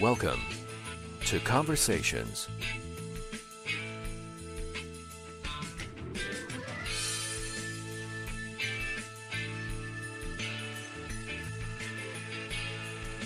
[0.00, 0.40] Welcome
[1.26, 2.46] to Conversations.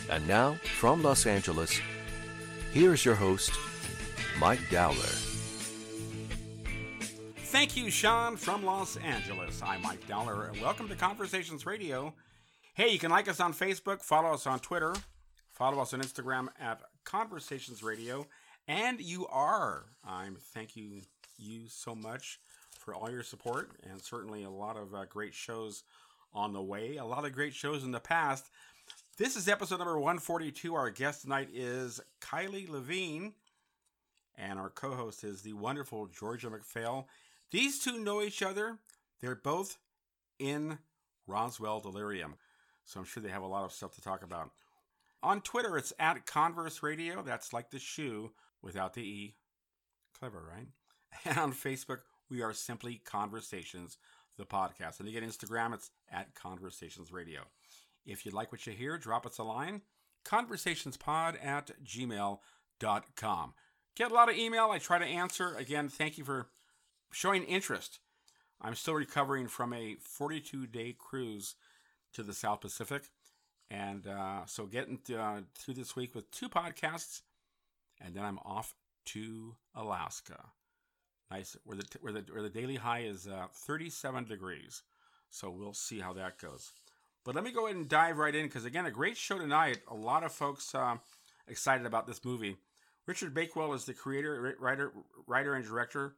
[0.08, 1.78] And now, from Los Angeles,
[2.72, 3.52] here's your host,
[4.38, 4.96] Mike Dowler.
[7.36, 9.60] Thank you, Sean, from Los Angeles.
[9.62, 12.14] I'm Mike Dowler, and welcome to Conversations Radio.
[12.72, 14.94] Hey, you can like us on Facebook, follow us on Twitter,
[15.62, 18.26] follow us on Instagram at Conversations Radio,
[18.66, 19.84] and you are.
[20.04, 21.02] I'm thank you
[21.38, 22.40] you so much
[22.80, 25.84] for all your support, and certainly a lot of uh, great shows
[26.34, 26.96] on the way.
[26.96, 28.50] A lot of great shows in the past.
[29.18, 30.74] This is episode number 142.
[30.74, 33.30] Our guest tonight is Kylee Levien,
[34.36, 37.06] and our co host is the wonderful Georgia MacPhail.
[37.52, 38.78] These two know each other.
[39.20, 39.78] They're both
[40.40, 40.78] in
[41.28, 42.34] Roswell Delirium,
[42.84, 44.50] so I'm sure they have a lot of stuff to talk about.
[45.22, 47.22] On Twitter, it's at Converse Radio.
[47.22, 49.34] That's like the shoe without the E.
[50.18, 50.66] Clever, right?
[51.24, 51.98] And on Facebook,
[52.30, 53.98] we are simply Conversations,
[54.38, 54.98] the podcast.
[54.98, 57.42] And again, Instagram, it's at Conversations Radio.
[58.06, 59.82] If you like what you hear, drop us a line.
[60.24, 63.54] Conversationspod at gmail.com.
[63.94, 64.70] Get a lot of email.
[64.70, 65.54] I try to answer.
[65.54, 66.48] Again, thank you for
[67.12, 67.98] showing interest.
[68.60, 71.56] I'm still recovering from a 42 day cruise
[72.14, 73.02] to the South Pacific.
[73.72, 77.22] And uh, so getting uh, through this week with two podcasts,
[78.04, 78.74] and then I'm off
[79.06, 80.50] to Alaska.
[81.30, 84.82] Nice, where the where the where the daily high is uh, 37 degrees.
[85.30, 86.72] So we'll see how that goes.
[87.24, 89.78] But let me go ahead and dive right in because again, a great show tonight.
[89.88, 90.96] A lot of folks uh,
[91.48, 92.56] excited about this movie.
[93.06, 94.92] Richard Bakewell is the creator, writer,
[95.26, 96.16] writer, and director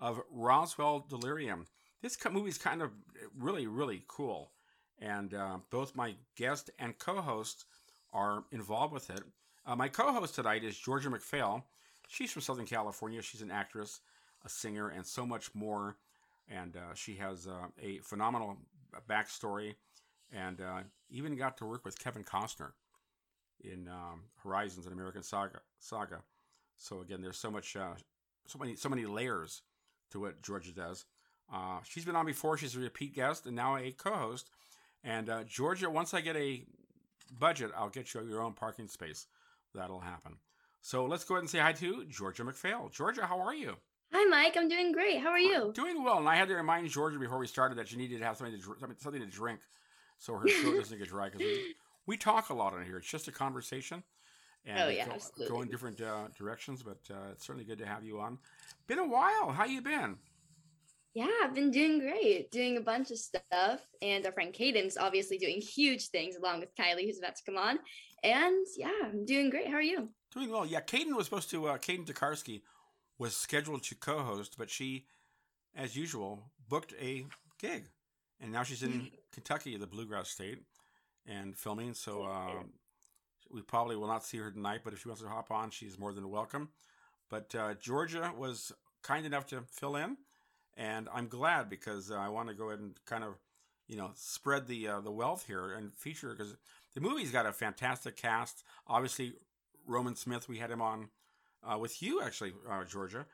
[0.00, 1.66] of Roswell Delirium.
[2.02, 2.90] This movie is kind of
[3.38, 4.50] really, really cool,
[5.00, 7.64] and uh, both my guest and co-host
[8.12, 9.22] are involved with it.
[9.66, 11.64] Uh, my co-host tonight is Georgia MacPhail.
[12.08, 13.20] She's from Southern California.
[13.20, 14.00] She's an actress,
[14.44, 15.96] a singer, and so much more.
[16.48, 18.56] And uh, she has uh, a phenomenal
[19.08, 19.74] backstory
[20.32, 20.80] and uh,
[21.10, 22.72] even got to work with Kevin Costner
[23.60, 25.60] in um, Horizons and American Saga.
[25.78, 26.22] Saga.
[26.78, 27.94] So again, there's so much, uh,
[28.46, 29.62] so many, so many layers
[30.12, 31.04] to what Georgia does.
[31.84, 32.56] She's been on before.
[32.56, 34.50] She's a repeat guest and now a co-host.
[35.04, 36.64] And uh, Georgia, once I get a
[37.38, 39.26] budget, I'll get you your own parking space.
[39.74, 40.36] That'll happen.
[40.80, 42.90] So let's go ahead and say hi to Georgia MacPhail.
[42.92, 43.76] Georgia, how are you?
[44.12, 44.56] Hi, Mike.
[44.56, 45.20] I'm doing great.
[45.20, 45.72] How are you?
[45.74, 46.18] Doing well.
[46.18, 48.56] And I had to remind Georgia before we started that she needed to have something
[48.56, 49.60] to, something to drink
[50.18, 51.26] so her throat doesn't get dry.
[51.26, 51.74] Because we,
[52.06, 52.98] we, talk a lot on here.
[52.98, 54.02] It's just a conversation.
[54.64, 55.06] And oh, yeah,
[55.48, 58.38] go in different uh, directions, but uh, it's certainly good to have you on.
[58.88, 59.50] Been a while.
[59.50, 60.16] How you been?
[61.16, 63.80] Yeah, I've been doing great, doing a bunch of stuff.
[64.02, 67.56] And our friend Kayden's obviously doing huge things along with Kylee, who's about to come
[67.56, 67.78] on.
[68.22, 69.66] And yeah, I'm doing great.
[69.66, 70.10] How are you?
[70.34, 70.66] Doing well.
[70.66, 72.60] Yeah, Kayden was supposed to, uh, Kayden Tokarski
[73.18, 75.06] was scheduled to co host, but she,
[75.74, 77.24] as usual, booked a
[77.58, 77.88] gig.
[78.38, 80.58] And now she's in Kentucky, the Bluegrass State,
[81.24, 81.94] and filming.
[81.94, 82.74] So um,
[83.50, 85.98] we probably will not see her tonight, but if she wants to hop on, she's
[85.98, 86.68] more than welcome.
[87.30, 88.70] But uh, Georgia was
[89.02, 90.18] kind enough to fill in
[90.76, 93.34] and I'm glad because uh, I want to go ahead and kind of,
[93.88, 96.54] you know, spread the uh, the wealth here and feature because
[96.94, 98.64] the movie's got a fantastic cast.
[98.86, 99.34] Obviously,
[99.88, 101.08] Romyn Smith, we had him on
[101.62, 103.26] uh, with you actually, uh, Georgia,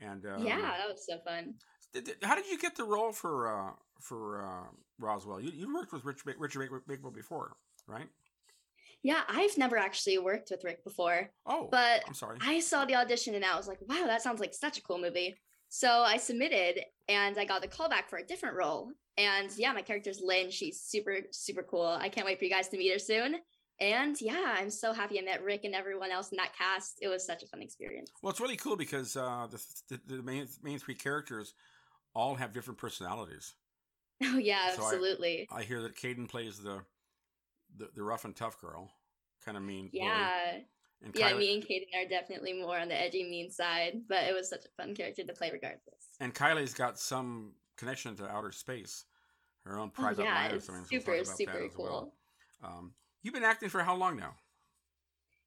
[0.00, 1.54] and um, yeah, that was so fun.
[1.92, 4.68] Did, how did you get the role for uh, for uh,
[4.98, 5.40] Roswell?
[5.40, 7.56] You you worked with Rich, Richard Bakewell before,
[7.86, 8.08] right?
[9.02, 11.30] Yeah, I've never actually worked with Rick before.
[11.46, 12.38] Oh, but I'm sorry.
[12.42, 14.98] I saw the audition and I was like, wow, that sounds like such a cool
[14.98, 15.36] movie.
[15.70, 18.90] So I submitted and I got the call back for a different role.
[19.16, 20.50] And yeah, my character's Lynn.
[20.50, 21.86] She's super, super cool.
[21.86, 23.36] I can't wait for you guys to meet her soon.
[23.78, 26.98] And yeah, I'm so happy I met Rick and everyone else in that cast.
[27.00, 28.10] It was such a fun experience.
[28.20, 31.54] Well, it's really cool because uh, the, the, the main, main three characters
[32.14, 33.54] all have different personalities.
[34.22, 35.48] Oh yeah, so absolutely.
[35.50, 36.82] I, I, hear that Kayden plays the,
[37.78, 38.90] the, the rough and tough girl,
[39.42, 39.88] kind of mean.
[39.94, 40.58] Yeah,
[41.02, 44.24] and yeah, Kylee, me and Kayden are definitely more on the edgy, mean side, but
[44.24, 46.16] it was such a fun character to play regardless.
[46.20, 49.06] And Kylee's got some connection to outer space,
[49.64, 50.68] her own oh, private oh, yeah, life.
[50.68, 52.12] I mean, super, super cool.
[52.62, 52.70] Well.
[52.72, 52.92] Um,
[53.22, 54.34] you've been acting for how long now?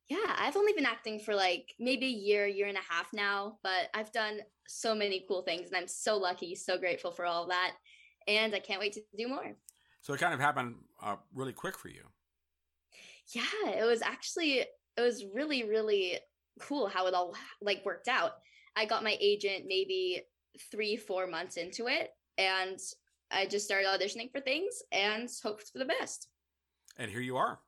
[0.10, 3.58] Yeah, I've only been acting for like maybe a year, year and a half now,
[3.64, 7.48] but I've done so many cool things and I'm so lucky, so grateful for all
[7.48, 7.74] that.
[8.28, 9.56] And I can't wait to do more.
[10.02, 12.04] So it kind of happened uh, really quick for you.
[13.34, 14.66] Yeah, it was actually
[14.98, 16.20] it was really really
[16.60, 18.34] cool how it all like worked out
[18.76, 20.22] i got my agent maybe
[20.72, 22.80] three four months into it and
[23.32, 26.28] i just started auditioning for things and hoped for the best
[26.98, 27.60] and here you are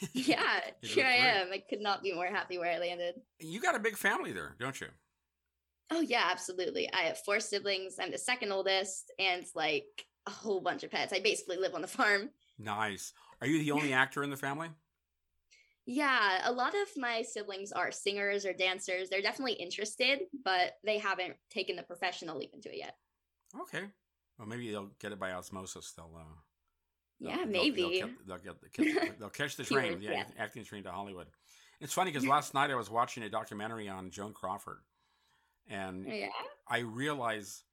[0.14, 1.52] yeah, here I am.
[1.52, 3.14] I could not be more happy where I landed.
[3.38, 4.88] You got a big family there, don't you?
[5.90, 6.90] Oh yeah, absolutely.
[6.92, 7.96] I have four siblings.
[8.00, 11.12] I'm the second oldest, and like a whole bunch of pets.
[11.12, 12.30] I basically live on the farm.
[12.58, 13.12] Nice.
[13.40, 14.68] Are you the only actor in the family?
[15.86, 19.08] Yeah, a lot of my siblings are singers or dancers.
[19.08, 22.96] They're definitely interested, but they haven't taken the professional leap into it yet.
[23.62, 23.84] Okay.
[24.38, 25.92] Well, maybe they'll get it by osmosis.
[25.96, 26.14] They'll.
[26.16, 26.24] Uh,
[27.20, 28.04] they'll- Yeah, maybe.
[28.26, 30.24] They'll, get, they'll, get, they'll catch the train, the yeah.
[30.38, 31.26] acting train to Hollywood.
[31.80, 34.78] It's funny because last night I was watching a documentary on Joan Crawford,
[35.68, 36.28] and Yeah.
[36.68, 37.64] I realize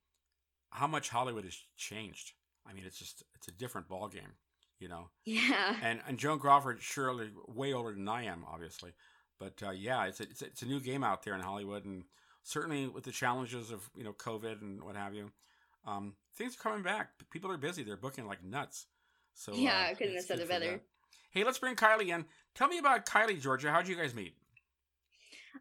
[0.72, 2.34] how much Hollywood has changed.
[2.68, 4.34] I mean, it's just it's a different ballgame,
[4.80, 5.10] you know.
[5.26, 5.76] Yeah.
[5.82, 8.92] And and Joan Crawford, surely way older than I am, obviously,
[9.40, 11.86] but uh, yeah, it's a, it's a, it's a new game out there in Hollywood,
[11.86, 12.04] and
[12.44, 15.32] certainly with the challenges of you know COVID and what have you,
[15.86, 17.10] um, things are coming back.
[17.32, 18.88] People are busy; they're booking like nuts.
[19.34, 20.72] So Yeah, uh, I couldn't have said it better.
[20.72, 20.82] that.
[21.32, 22.26] Hey, let's bring Kylee in.
[22.56, 23.72] Tell me about Kylee, Georgia.
[23.72, 24.34] How'd you guys meet?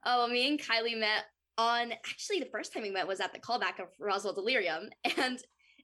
[0.04, 1.24] Oh, me and Kylee met
[1.56, 4.88] on actually the first time we met was at the callback of Roswell Delirium.
[5.16, 5.38] And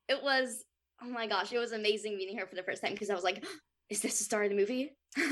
[0.08, 0.64] it was,
[1.02, 3.25] oh my gosh, it was amazing meeting her for the first time because I was
[3.25, 3.44] like,
[3.91, 4.96] is this the star of the movie?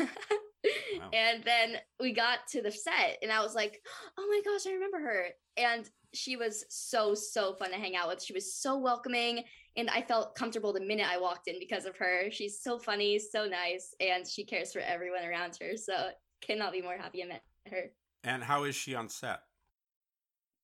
[1.13, 3.81] And then we got to the set and I was like,
[4.19, 5.27] oh my gosh, I remember her.
[5.57, 8.23] And she was so, so fun to hang out with.
[8.23, 9.45] She was so welcoming.
[9.77, 12.31] And I felt comfortable the minute I walked in because of her.
[12.31, 15.79] She's so funny, so nice, and she cares for everyone around her.
[15.79, 16.11] So
[16.43, 17.85] cannot be more happy I met her.
[18.25, 19.41] And how is she on set?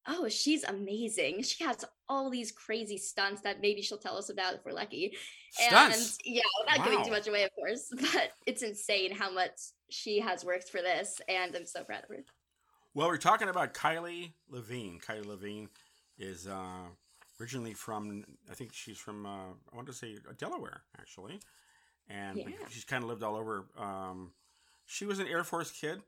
[0.08, 1.43] Oh, she's amazing.
[1.43, 5.14] She has all these crazy stunts that maybe she'll tell us about if we're lucky.
[5.50, 6.19] Stunts.
[6.25, 9.52] And yeah, without giving too much away, of course, but it's insane how much
[9.90, 12.25] she has worked for this, and I'm so proud of her.
[12.94, 14.99] Well, we're talking about Kylee Levien.
[15.00, 15.69] Kylee Levien
[16.19, 16.88] is uh,
[17.40, 21.38] originally from, I think she's from, uh, I want to say Delaware, actually.
[22.08, 22.46] And Yeah.
[22.70, 23.66] she's kind of lived all over.
[23.76, 24.32] Um,
[24.87, 26.00] she was an Air Force kid,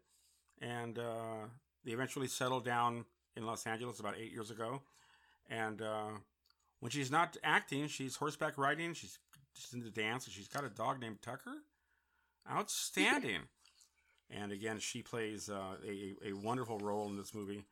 [0.62, 1.46] and uh,
[1.84, 3.04] they eventually settled down
[3.36, 4.82] in Los Angeles about eight years ago.
[5.48, 6.10] And uh,
[6.80, 9.18] when she's not acting, she's horseback riding, she's,
[9.54, 11.62] she's into dance, and she's got a dog named Tucker.
[12.50, 13.42] Outstanding.
[14.32, 17.64] And again, she plays uh, a, a wonderful role in this movie.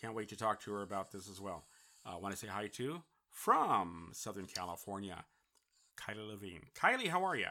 [0.00, 1.64] Can't wait to talk to her about this as well.
[2.04, 5.24] I uh, want to say hi to from Southern California,
[6.00, 6.60] Kylee Levien.
[6.74, 7.48] Kylee, how are you?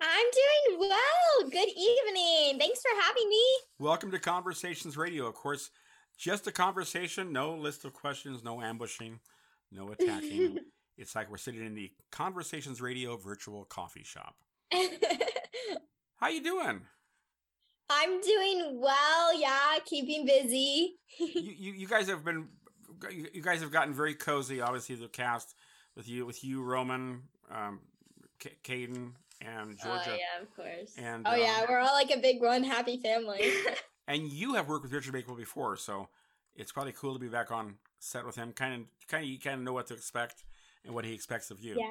[0.00, 1.50] I'm doing well.
[1.50, 2.58] Good evening.
[2.58, 3.42] Thanks for having me.
[3.80, 5.26] Welcome to Conversations Radio.
[5.26, 5.70] Of course,
[6.16, 9.18] just a conversation, no list of questions, no ambushing,
[9.72, 10.58] no attacking.
[10.98, 14.36] it's like we're sitting in the Conversations Radio virtual coffee shop.
[16.16, 16.82] How you doing?
[17.90, 19.36] I'm doing well.
[19.36, 20.94] Yeah, keeping busy.
[21.18, 22.46] you, you, you guys have been,
[23.10, 24.60] you guys have gotten very cozy.
[24.60, 25.56] Obviously, the cast
[25.96, 27.80] with you, with you, Romyn, um,
[28.38, 29.86] K- Kayden, and Georgia.
[29.86, 30.94] Oh Georgia, yeah, of course.
[30.96, 33.52] and Oh yeah, um, we're all like a big one happy family.
[34.08, 36.08] and you have worked with Richard Bakewell before, so
[36.54, 38.52] it's probably cool to be back on set with him.
[38.52, 40.44] Kind of, kind of, you kind of know what to expect
[40.84, 41.76] and what he expects of you.
[41.78, 41.90] Yeah.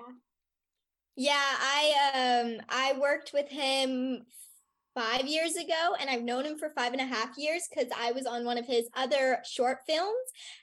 [1.19, 4.25] Yeah, I um I worked with him
[4.97, 8.11] five years ago and I've known him for five and a half years because I
[8.13, 10.15] was on one of his other short films.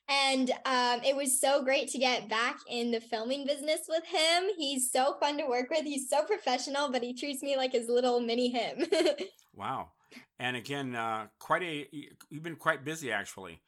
[0.09, 4.45] And um it was so great to get back in the filming business with him.
[4.59, 5.85] He's so fun to work with.
[5.85, 8.87] He's so professional, but he treats me like his little mini him.
[9.57, 9.91] Wow.
[10.39, 11.87] And again, uh, quite a
[12.29, 13.61] you've been quite busy actually.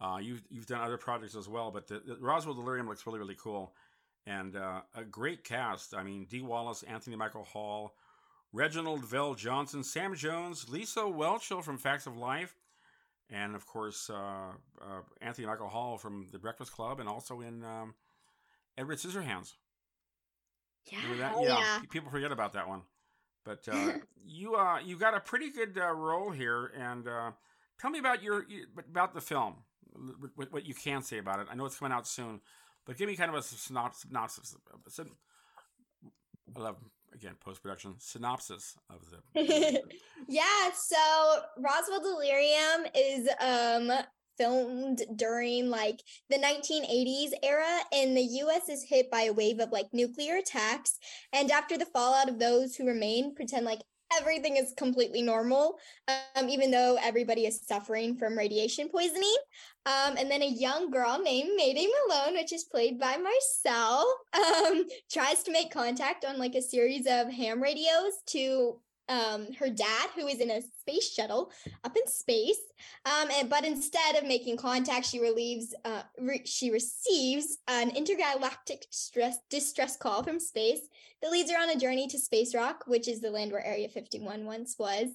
[0.00, 3.18] Uh, you've you've done other projects as well, but the, the Roswell Delirium looks really
[3.18, 3.74] really cool,
[4.26, 5.94] and uh, a great cast.
[5.94, 7.94] I mean, Dee Wallace, Anthony Michael Hall,
[8.54, 12.54] Reginald VelJohnson, Sam Jones, Lisa Whelchel from Facts of Life,
[13.28, 17.64] and of course uh, uh, Anthony Michael Hall from The Breakfast Club, and also in
[17.64, 17.94] um,
[18.78, 19.54] Edward Scissorhands.
[21.18, 21.32] yeah.
[21.34, 21.80] Oh, yeah.
[21.90, 22.82] People forget about that one.
[23.44, 23.94] But uh,
[24.24, 27.32] you uh, you got a pretty good uh, role here, and uh,
[27.80, 28.46] tell me about your
[28.78, 29.54] about the film.
[30.36, 31.48] What, what you can say about it.
[31.50, 32.40] I know it's coming out soon,
[32.86, 34.02] but give me kind of a synopsis.
[34.02, 34.56] synopsis
[35.00, 35.04] a
[36.56, 36.76] I love
[37.14, 39.82] again post production synopsis of the.
[40.28, 40.96] yeah, so
[41.58, 43.90] Roswell Delirium is um
[44.36, 49.70] filmed during like the 1980s era and the US is hit by a wave of
[49.70, 50.98] like nuclear attacks
[51.32, 53.82] and after the fallout of those who remain pretend like
[54.18, 55.78] everything is completely normal
[56.08, 59.36] um, even though everybody is suffering from radiation poisoning.
[59.86, 64.84] Um, and then a young girl named Mayday Malone, which is played by Marcel, um,
[65.10, 70.08] tries to make contact on like a series of ham radios to um her dad
[70.14, 71.50] who is in a space shuttle
[71.84, 72.60] up in space
[73.04, 78.86] um and but instead of making contact she relieves uh re- she receives an intergalactic
[78.90, 80.80] stress distress call from space
[81.20, 83.88] that leads her on a journey to space rock which is the land where area
[83.88, 85.08] 51 once was.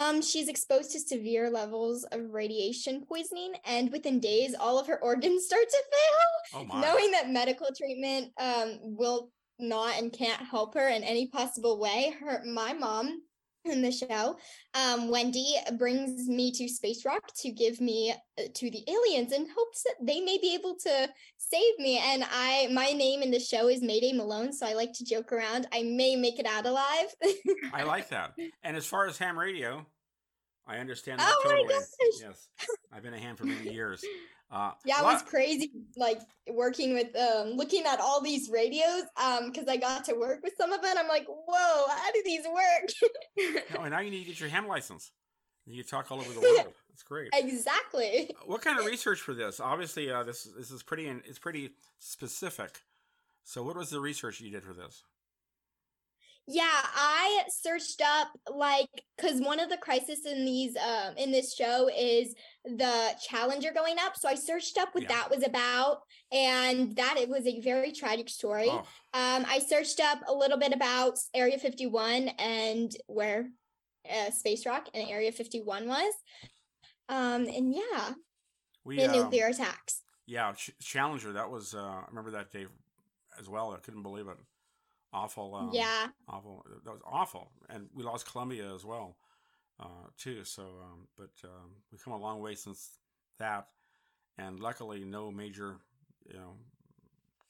[0.00, 4.98] Um she's exposed to severe levels of radiation poisoning and within days all of her
[5.02, 10.74] organs start to fail Oh knowing that medical treatment um will not and can't help
[10.74, 13.22] her in any possible way her my mom
[13.64, 14.36] in the show
[14.74, 19.46] um wendy brings me to space rock to give me uh, to the aliens in
[19.54, 23.40] hopes that they may be able to save me and i my name in the
[23.40, 26.64] show is mayday malone so i like to joke around i may make it out
[26.66, 27.08] alive
[27.74, 28.32] I like that.
[28.62, 29.84] And as far as ham radio,
[30.66, 31.74] I understand that Oh my totally.
[31.74, 32.20] gosh.
[32.20, 32.48] Yes,
[32.92, 34.04] I've been a ham for many years.
[34.50, 36.20] Uh, yeah it was crazy like
[36.52, 40.54] working with um looking at all these radios um because i got to work with
[40.56, 42.88] some of it i'm like whoa how do these work
[43.78, 45.12] Oh, and now you need to get your ham license.
[45.66, 46.72] You can talk all over the world.
[46.88, 47.28] That's great.
[47.34, 49.60] exactly What kind of research for this?
[49.60, 52.80] Obviously, uh, this this is pretty it's pretty specific.
[53.44, 55.04] So, what was the research you did for this?
[56.50, 61.54] Yeah, I searched up like because one of the crises in these um in this
[61.54, 64.16] show is the Challenger going up.
[64.16, 65.08] So I searched up what Yeah.
[65.10, 65.98] that was about,
[66.32, 68.68] and that it was a very tragic story.
[68.70, 68.78] Oh,
[69.12, 73.50] Um, I searched up a little bit about Area 51 and where
[74.10, 76.14] uh, Space Rock and Area 51 was.
[77.10, 78.12] Um, and yeah,
[78.84, 80.02] we the um, nuclear attacks.
[80.26, 81.34] yeah Ch- Challenger.
[81.34, 82.66] That was uh, I remember that day
[83.38, 83.72] as well.
[83.74, 84.36] I couldn't believe it.
[85.12, 85.54] Awful.
[85.54, 86.64] Um, yeah, awful.
[86.84, 89.16] That was awful, and we lost Columbia as well,
[89.80, 90.44] uh, too.
[90.44, 92.98] So, um, but um, we've come a long way since
[93.38, 93.68] that,
[94.36, 95.76] and luckily, no major,
[96.26, 96.52] you know,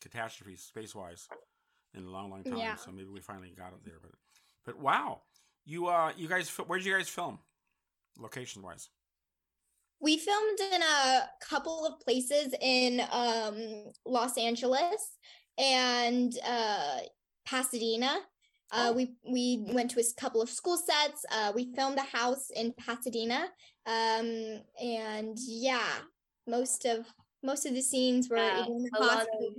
[0.01, 1.27] catastrophes space wise
[1.95, 2.59] in a long, long time.
[2.59, 2.77] Yeah.
[2.77, 3.99] So maybe we finally got it there.
[4.01, 4.13] But,
[4.65, 5.23] but wow,
[5.65, 7.41] you uh, you guys, where did you guys film,
[8.19, 8.89] location wise?
[10.01, 15.17] we filmed in a couple of places in um Los Angeles
[15.59, 16.99] and uh
[17.49, 18.19] Pasadena.
[18.71, 18.93] Uh, Oh.
[18.93, 21.25] we we went to a couple of school sets.
[21.31, 23.49] Uh, we filmed a house in Pasadena,
[23.87, 25.91] um, and yeah,
[26.47, 27.07] most of
[27.43, 29.55] most of the scenes were Yeah, in the a lot of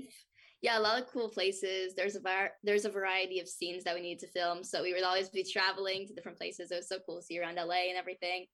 [0.62, 1.96] yeah, a lot of cool places.
[1.96, 4.94] There's a var- there's a variety of scenes that we need to film, so we
[4.94, 6.70] would always be traveling to different places.
[6.70, 8.46] It was so cool to see around LA and everything.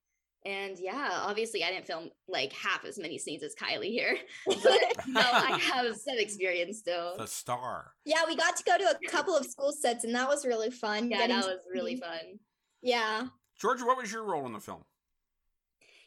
[0.46, 5.08] And yeah, obviously I didn't film like half as many scenes as Kylee here, but
[5.08, 7.18] no, I have some experience still.
[7.18, 7.94] The Star.
[8.06, 10.70] Yeah, we got to go to a couple of school sets, and that was really
[10.70, 11.10] fun.
[11.10, 12.40] Yeah, that was really see- fun.
[12.82, 13.28] Yeah.
[13.60, 14.84] Georgia, what was your role in the film?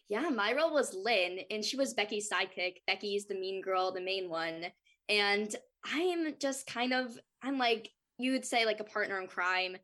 [0.08, 2.76] Yeah, my role was Lynn, and she was Becky's sidekick.
[2.86, 4.66] Becky's the mean girl, the main one.
[5.08, 5.54] And
[5.84, 9.76] I am just kind of, I'm like, you would say, like a partner in crime.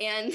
[0.00, 0.32] And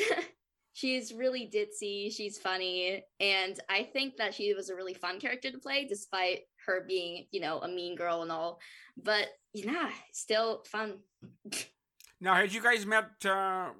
[0.75, 2.13] she's really ditzy.
[2.13, 3.01] She's funny.
[3.21, 7.27] And I think that she was a really fun character to play, despite her being,
[7.31, 8.59] you know, a mean girl and all.
[9.01, 10.99] But yeah, still fun.
[12.21, 13.71] Now, had you guys met uh,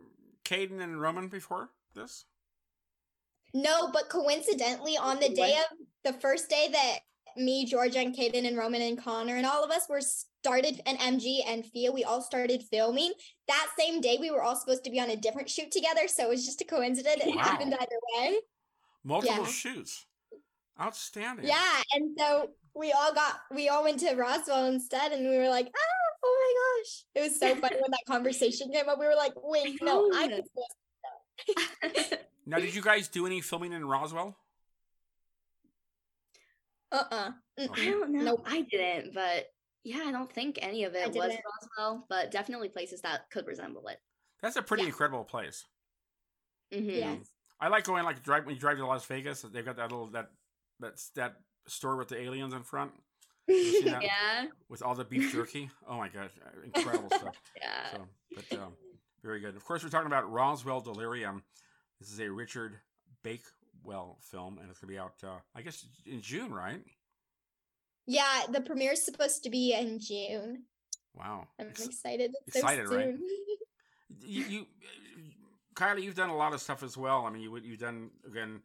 [0.43, 2.25] Kayden and Romyn before this?
[3.53, 6.99] No, but coincidentally, on the day of the first day that
[7.37, 10.97] me, Georgia, and Kayden, and Romyn, and Connor, and all of us were started, and
[10.99, 13.13] MG and Fia, we all started filming.
[13.47, 16.07] That same day, we were all supposed to be on a different shoot together.
[16.07, 17.23] So it was just a coincidence.
[17.23, 17.43] It Wow.
[17.43, 18.39] happened either way.
[19.03, 19.47] Multiple Yeah.
[19.47, 20.05] shoots.
[20.79, 21.45] Outstanding.
[21.47, 21.81] Yeah.
[21.93, 25.67] And so we all got, we all went to Roswell instead, and we were like,
[25.67, 27.05] ah, oh my gosh.
[27.15, 28.99] It was so funny when that conversation came up.
[28.99, 30.31] We were like, wait, no, I'm
[32.45, 34.37] Now, did you guys do any filming in Roswell?
[36.95, 37.31] Uh uh
[37.73, 38.23] I don't know.
[38.23, 38.43] Nope.
[38.45, 39.47] I didn't, but
[39.83, 41.31] yeah, I don't think any of it was.
[41.77, 43.99] Roswell, but definitely places that could resemble it.
[44.41, 44.89] That's a pretty Yeah.
[44.89, 45.65] incredible place.
[46.73, 46.95] Mhm.
[46.95, 47.31] Yes.
[47.59, 49.41] I like going like drive when you drive to Las Vegas.
[49.43, 50.31] They've got that little that
[50.79, 51.35] that's that
[51.67, 52.91] store with the aliens in front
[53.47, 54.03] You see that?
[54.03, 54.47] Yeah.
[54.69, 55.69] with all the beef jerky.
[55.87, 56.31] Oh my god,
[56.63, 57.35] incredible stuff.
[57.57, 57.91] Yeah.
[57.91, 58.73] So, but um,
[59.23, 59.55] very good.
[59.55, 61.43] Of course, we're talking about Roswell Delirium.
[61.99, 62.79] This is a Richard
[63.85, 66.81] Bakewell film, and it's gonna be out, uh, I guess, in June, right?
[68.07, 70.63] Yeah, the premiere is supposed to be in June.
[71.15, 71.47] Wow.
[71.59, 72.31] I'm Ex- excited.
[72.47, 73.15] It's excited, so right?
[74.25, 74.65] you, you
[75.75, 77.25] Kylee, you've done a lot of stuff as well.
[77.25, 78.61] I mean, you you've done again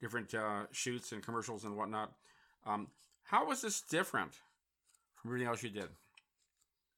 [0.00, 2.12] different uh, shoots and commercials and whatnot.
[2.66, 2.88] Um,
[3.24, 4.32] how was this different
[5.14, 5.88] from everything else you did?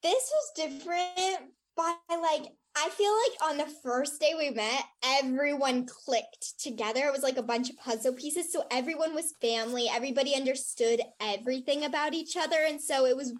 [0.02, 2.52] this was different by like
[2.82, 7.00] I feel like on the first day we met, everyone clicked together.
[7.04, 8.50] It was like a bunch of puzzle pieces.
[8.50, 9.86] So everyone was family.
[9.92, 12.56] Everybody understood everything about each other.
[12.66, 13.34] And so it was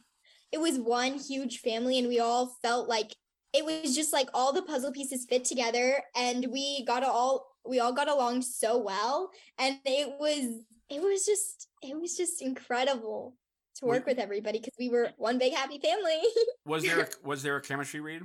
[0.53, 3.15] it was one huge family and we all felt like
[3.55, 7.79] it was just like all the puzzle pieces fit together and we got all we
[7.81, 13.37] all got along so well and it was it was just it was just incredible
[13.77, 16.21] to work with everybody because we were one big happy family.
[16.67, 18.23] Was there a, was there a chemistry read?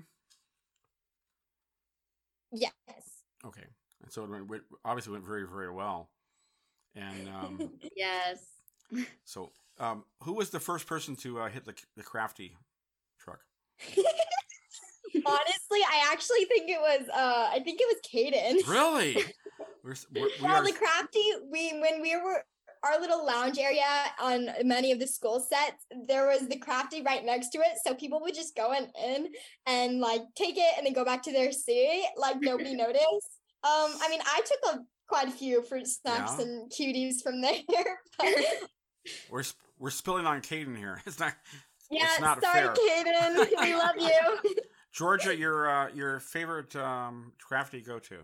[2.56, 2.74] Yes.
[3.46, 3.66] Okay,
[4.04, 6.10] and so it went, went- obviously went very very well.
[6.96, 8.46] And um, Yes.
[9.26, 12.56] so, um, who was the first person to uh, hit the the crafty
[13.20, 13.40] truck?
[15.28, 18.68] Honestly, I actually think it was uh I think it was Kayden.
[18.70, 19.16] Really?
[19.84, 22.44] We're, we're, we well, are the crafty, we when we were
[22.86, 23.84] our little lounge area
[24.22, 27.78] on many of the school sets, there was the crafty right next to it.
[27.84, 29.30] So people would just go in, in
[29.66, 33.40] and like take it and then go back to their seat like nobody noticed.
[33.64, 36.46] Um, I mean, I took a quite a few fruit snacks Yeah.
[36.46, 37.60] and cuties from there.
[38.20, 38.28] but-
[39.30, 41.02] we're sp- we're spilling on Kayden here.
[41.06, 41.34] It's not
[41.92, 42.74] yeah, not sorry, fair.
[42.74, 43.46] Kayden.
[43.62, 44.56] we love you.
[44.94, 45.36] Georgia.
[45.36, 48.18] Your uh, your favorite um, crafty go to?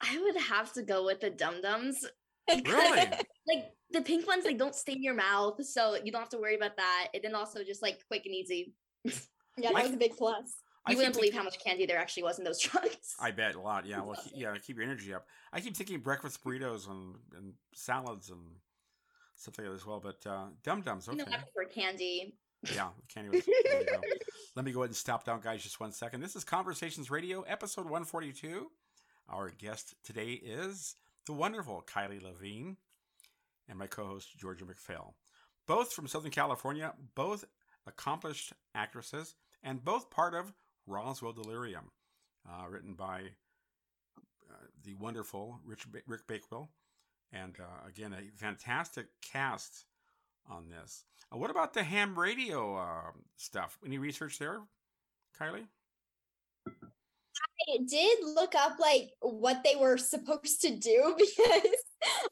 [0.00, 2.04] I would have to go with the dum dums.
[2.48, 3.06] Really?
[3.48, 6.54] Like the pink ones, they don't stain your mouth, so you don't have to worry
[6.54, 7.06] about that.
[7.14, 8.74] And then also just like quick and easy.
[9.60, 10.54] Yeah, that was a big plus.
[10.86, 13.16] I You keep wouldn't believe thinking- how much candy there actually was in those trucks.
[13.18, 13.86] I bet a lot.
[13.86, 14.02] Yeah.
[14.02, 14.54] Well, yeah.
[14.64, 15.26] Keep your energy up.
[15.52, 18.38] I keep thinking breakfast burritos and, and salads and
[19.34, 19.98] stuff like that as well.
[19.98, 21.08] But uh, dum dums.
[21.08, 21.24] You Okay.
[21.24, 22.36] know, I prefer candy.
[22.72, 22.90] Yeah.
[23.12, 23.46] Candy was.
[23.48, 23.62] you.
[24.54, 26.20] Let me go ahead and stop down, guys, just one second.
[26.20, 28.70] This is Conversations Radio, episode 142.
[29.28, 30.94] Our guest today is
[31.28, 32.76] the wonderful Kylee Levien
[33.68, 35.14] and my co host, Georgia MacPhail.
[35.66, 37.44] Both from Southern California, both
[37.86, 40.54] accomplished actresses, and both part of
[40.86, 41.90] Roswell Delirium,
[42.48, 43.20] uh, written by
[44.50, 46.70] uh, the wonderful Rich ba- Rick Bakewell.
[47.30, 49.84] And uh, again, a fantastic cast
[50.48, 51.04] on this.
[51.30, 53.78] Uh, what about the ham radio uh, stuff?
[53.84, 54.60] Any research there,
[55.38, 55.66] Kylee?
[57.86, 61.72] Did look up like what they were supposed to do because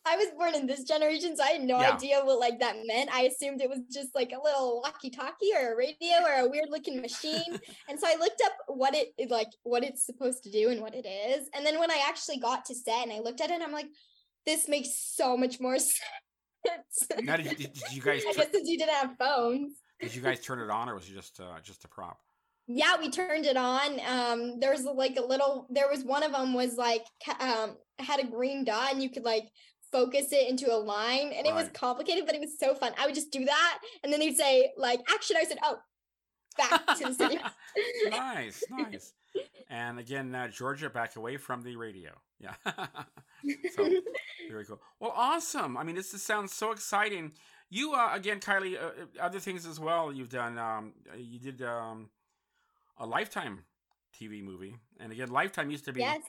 [0.07, 1.95] I was born in this generation, so I had no Yeah.
[1.95, 3.11] idea what like that meant.
[3.13, 6.71] I assumed it was just like a little walkie-talkie or a radio or a weird
[6.71, 7.59] looking machine.
[7.89, 10.95] and so I looked up what it like what it's supposed to do and what
[10.95, 11.49] it is.
[11.55, 13.89] And then when I actually got to set and I looked at it, I'm like,
[14.47, 17.09] this makes so much more sense.
[17.23, 19.73] Now, did, did, did you guys I guess since you didn't have phones.
[20.01, 22.21] did you guys turn it on, or was it just uh, just a prop?
[22.69, 24.01] Yeah, we turned it on.
[24.07, 25.67] Um, there was like a little.
[25.71, 27.05] There was one of them was like
[27.41, 29.45] um had a green dot, and you could like
[29.93, 32.93] focus it into a line, and it was complicated, but it was so fun.
[32.99, 35.37] I would just do that, and then they'd say like action.
[35.39, 35.79] I said, oh,
[36.57, 37.39] back to the city.
[38.11, 39.13] nice, nice.
[39.69, 42.13] And again, uh, Georgia back away from the radio.
[42.39, 42.55] Yeah.
[43.75, 43.89] so
[44.49, 44.81] very cool.
[45.01, 45.77] Well, awesome.
[45.77, 47.33] I mean, this, this sounds so exciting.
[47.69, 48.77] You uh, again, Kylee.
[48.77, 50.13] Uh, uh, other things as well.
[50.13, 50.59] You've done.
[50.59, 52.09] Um, uh, you did um,
[52.99, 53.65] a Lifetime
[54.19, 56.01] TV movie, and again, Lifetime used to be.
[56.01, 56.23] yes,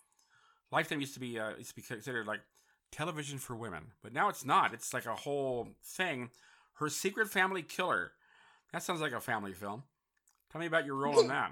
[0.71, 2.41] Lifetime used to be uh, used to be considered like
[2.91, 4.73] television for women, but now it's not.
[4.73, 6.29] It's like a whole thing.
[6.75, 8.11] Her Secret Family Killer.
[8.73, 9.83] That sounds like a family film.
[10.51, 11.51] Tell me about your role in that.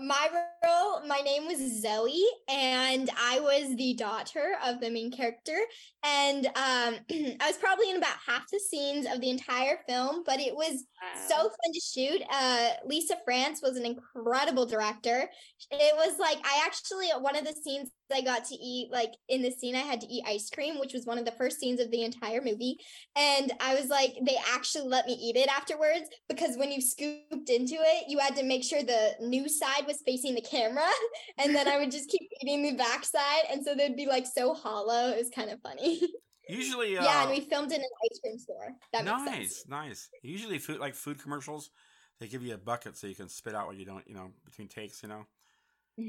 [0.00, 0.28] My
[0.64, 1.06] role.
[1.06, 5.58] My name was Zoe, and I was the daughter of the main character.
[6.04, 6.96] And um,
[7.40, 10.84] I was probably in about half the scenes of the entire film, but it was
[11.28, 12.22] so fun to shoot.
[12.30, 15.28] Uh, Lisa France was an incredible director.
[15.70, 19.42] It was like I actually one of the scenes I got to eat like in
[19.42, 21.80] the scene I had to eat ice cream, which was one of the first scenes
[21.80, 22.78] of the entire movie.
[23.16, 27.50] And I was like, they actually let me eat it afterwards because when you scooped
[27.50, 30.88] into it, you had to make sure the new side was facing the camera,
[31.38, 34.54] and then I would just keep eating the backside, and so they'd be like so
[34.54, 35.10] hollow.
[35.10, 36.00] It was kind of funny.
[36.48, 38.72] Usually, uh, yeah, and we filmed in an ice cream store.
[38.92, 40.08] That nice, nice.
[40.22, 41.70] Usually, food like food commercials,
[42.18, 44.32] they give you a bucket so you can spit out what you don't, you know,
[44.44, 45.24] between takes, you know.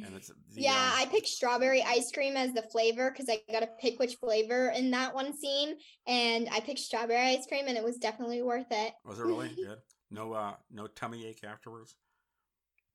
[0.06, 3.40] And it's the, Yeah, um, I picked strawberry ice cream as the flavor because I
[3.52, 5.76] got to pick which flavor in that one scene,
[6.08, 8.94] and I picked strawberry ice cream, and it was definitely worth it.
[9.06, 9.78] was it really good?
[10.12, 11.96] No, uh, no tummy ache afterwards.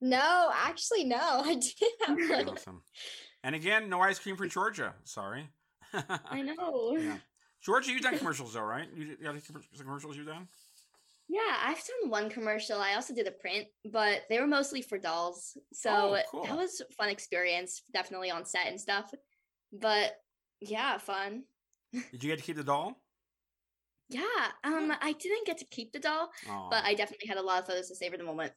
[0.00, 2.30] No, actually, no, I didn't.
[2.30, 2.48] Have.
[2.48, 2.82] Awesome.
[3.42, 4.94] And again, no ice cream for Georgia.
[5.04, 5.48] Sorry.
[5.92, 6.96] I know.
[6.98, 7.16] Yeah.
[7.62, 8.88] Georgia, you've done commercials though, right?
[8.94, 9.42] You did- got any
[9.76, 10.46] commercials you've done?
[11.30, 12.80] Yeah, I've done one commercial.
[12.80, 15.56] I also did a print, but they were mostly for dolls.
[15.72, 16.44] So Oh, cool.
[16.44, 19.12] that was a fun experience, definitely on set and stuff.
[19.72, 20.12] But
[20.60, 21.42] yeah, fun.
[21.92, 23.00] Did you get to keep the doll?
[24.08, 24.22] Yeah,
[24.64, 26.70] um, I didn't get to keep the doll, Aw.
[26.70, 28.52] but I definitely had a lot of photos to savor the moment.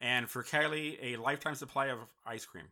[0.00, 2.64] And for Kylee, a lifetime supply of ice cream.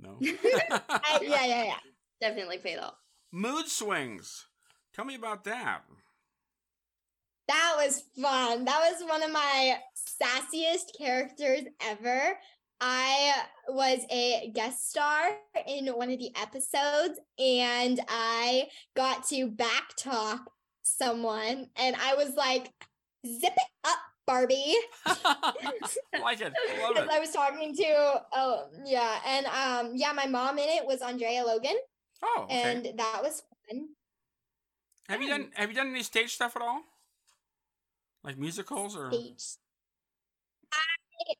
[0.00, 0.16] No.
[0.22, 1.76] I- yeah, yeah, yeah.
[2.22, 2.94] Definitely paid off.
[3.32, 4.46] Mood swings.
[4.94, 5.82] Tell me about that.
[7.48, 8.64] That was fun.
[8.64, 12.38] That was one of my sassiest characters ever.
[12.80, 13.32] I
[13.68, 15.30] was a guest star
[15.66, 20.40] in one of the episodes and I got to backtalk
[20.82, 22.72] someone and I was like,
[23.26, 24.74] zip it up, Barbie.
[25.06, 25.52] I
[26.20, 26.52] like it.
[26.52, 27.08] I love it.
[27.10, 31.44] I was talking to oh yeah, and um yeah, my mom in it was Andrea
[31.44, 31.76] Logan
[32.22, 32.62] Oh, okay.
[32.72, 33.88] and that was fun.
[35.08, 36.80] have you done Have you done any stage stuff at all?
[38.26, 39.10] Like musicals or?
[39.12, 39.44] Stage.
[40.72, 41.34] I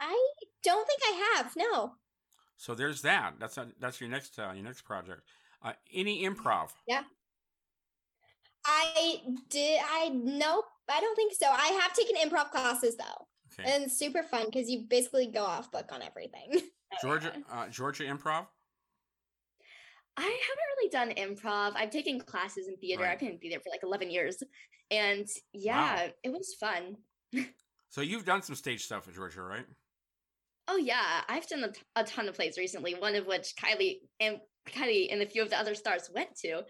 [0.00, 0.26] I
[0.62, 1.94] don't think I have, no.
[2.56, 3.34] So there's that.
[3.40, 5.22] That's that's your next uh, your next project.
[5.60, 6.68] Uh, any improv?
[6.86, 7.02] Yeah.
[8.64, 9.16] I
[9.50, 11.46] did I nope, I don't think so.
[11.50, 13.26] I have taken improv classes though.
[13.58, 13.70] Okay.
[13.70, 16.62] And it's super fun because you basically go off book on everything.
[17.02, 18.46] Georgia uh, Georgia improv.
[20.16, 20.36] I haven't
[20.76, 21.72] really done improv.
[21.76, 23.02] I've taken classes in theater.
[23.02, 23.12] Right.
[23.12, 24.42] I've been in theater for like 11 years.
[24.90, 26.96] And yeah, it was fun.
[27.94, 29.66] So you've done some stage stuff at Georgia, right?
[30.66, 32.96] Oh yeah, I've done a, t- a ton of plays recently.
[32.96, 36.62] One of which Kylee and Kylee and a few of the other stars went to,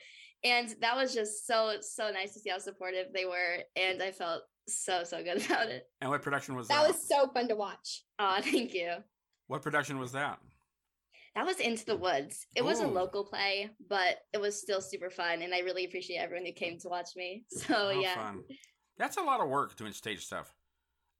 [0.45, 4.11] and that was just so so nice to see how supportive they were, and I
[4.11, 5.85] felt so so good about it.
[6.03, 6.89] And what production was that that?
[6.89, 8.03] was so fun to watch.
[8.19, 8.93] Oh, thank you.
[9.47, 10.41] What production was that?
[11.35, 12.47] That was Into the Woods.
[12.55, 16.19] It was a local play, but it was still super fun, and I really appreciate
[16.19, 17.45] everyone who came to watch me.
[17.51, 18.45] So How Oh, yeah, fun.
[18.99, 20.55] That's a lot of work doing stage stuff.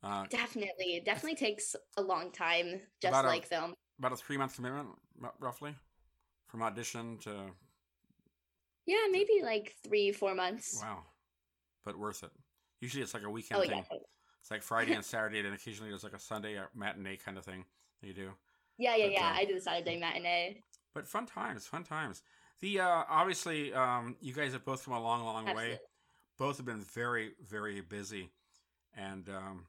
[0.05, 3.75] Uh, definitely, it definitely takes a long time, just About a- like film.
[3.99, 4.89] about a three month commitment,
[5.41, 5.75] roughly,
[6.47, 7.51] from audition to
[8.87, 10.79] Yeah, maybe like three, four months.
[10.81, 11.03] wow,
[11.85, 12.31] but worth it.
[12.81, 13.85] Usually it's like a weekend Oh thing.
[13.91, 13.99] yeah,
[14.41, 17.45] It's like Friday and Saturday, and occasionally there's like a Sunday uh, matinee kind of
[17.45, 17.65] thing
[18.01, 18.31] that you do.
[18.79, 19.27] Yeah, yeah, But, yeah.
[19.29, 20.63] uh, I did the Saturday matinee.
[20.95, 22.23] But fun times, fun times.
[22.61, 25.79] The uh, obviously, um, you guys have both come a long, long way.
[26.39, 28.31] Both have been very, very busy,
[28.97, 29.67] and um,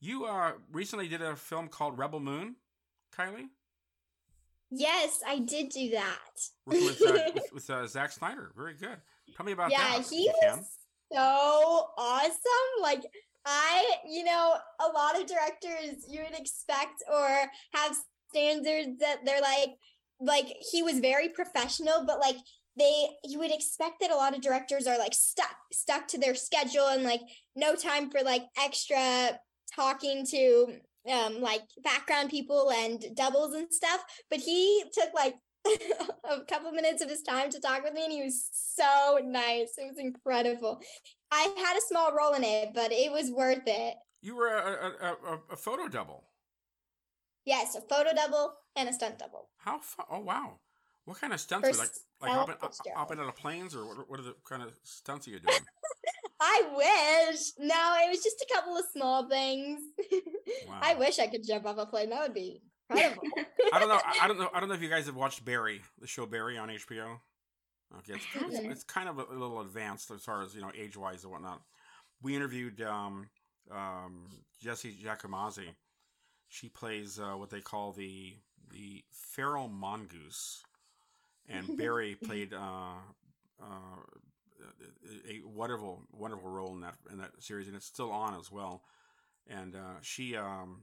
[0.00, 2.56] you uh, recently did a film called Rebel Moon,
[3.16, 3.48] Kylee,
[4.70, 6.18] Yes, I did do that.
[6.66, 8.50] with uh, with, with uh, Zack Snyder.
[8.56, 8.96] Very good.
[9.36, 10.00] Tell me about yeah, that.
[10.00, 10.66] if he was
[11.12, 12.82] so awesome.
[12.82, 13.02] Like
[13.46, 17.28] I, you know, a lot of directors you would expect or
[17.72, 17.96] have
[18.34, 19.70] standards that they're like
[20.20, 22.36] like he was very professional, but like
[22.76, 26.34] they you would expect that a lot of directors are like stuck stuck to their
[26.34, 27.20] schedule and like
[27.54, 29.38] no time for like extra
[29.74, 30.66] talking to
[31.12, 34.02] um like background people and doubles and stuff.
[34.30, 35.34] But he took like
[36.30, 39.74] a couple minutes of his time to talk with me and he was so nice.
[39.78, 40.80] It was incredible.
[41.30, 43.94] I had a small role in it but it was worth it.
[44.22, 46.24] You were a, a, a, a photo double.
[47.44, 49.80] Yes a photo double and a stunt double How!
[50.10, 50.58] Oh wow!
[51.04, 51.68] What kind of stunts?
[51.68, 54.10] Are like like hopping, uh, hopping out of planes, or what?
[54.10, 55.58] What are the kind of stunts are you doing?
[56.40, 59.80] i wish no it was just a couple of small things
[60.68, 60.80] Wow.
[60.82, 63.22] i wish i could jump off a plane that would be incredible
[63.72, 64.00] I don't know.
[64.20, 64.50] I, don't know.
[64.54, 67.18] I don't know if you guys have watched Barry, the show Barry on HBO.
[67.98, 70.96] Okay, it's, it's, it's kind of a, little advanced as far as you know, age
[70.96, 71.62] wise and whatnot.
[72.22, 73.28] We interviewed um,
[73.70, 74.26] um,
[74.60, 75.68] Jessie Giacomazzi.
[76.48, 78.34] She plays uh, what they call the
[78.72, 80.62] the feral mongoose,
[81.48, 82.96] and Barry played uh,
[83.60, 84.00] uh,
[85.28, 88.82] a wonderful wonderful role in that in that series, and it's still on as well.
[89.48, 90.82] And uh, she um,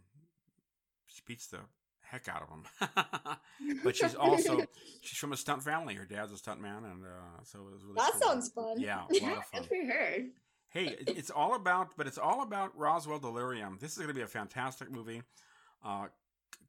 [1.07, 1.59] she beats the
[2.01, 3.79] heck out of him.
[3.83, 4.61] but she's also
[5.01, 5.95] she's from a stunt family.
[5.95, 8.21] Her dad's a stunt man, and uh, so it was really that cool.
[8.21, 9.63] sounds fun Yeah, a lot of fun.
[9.63, 10.25] For her.
[10.69, 13.77] Hey, it's all about, but it's all about Roswell Delirium.
[13.81, 15.21] This is going to be a fantastic movie.
[15.83, 16.07] Uh,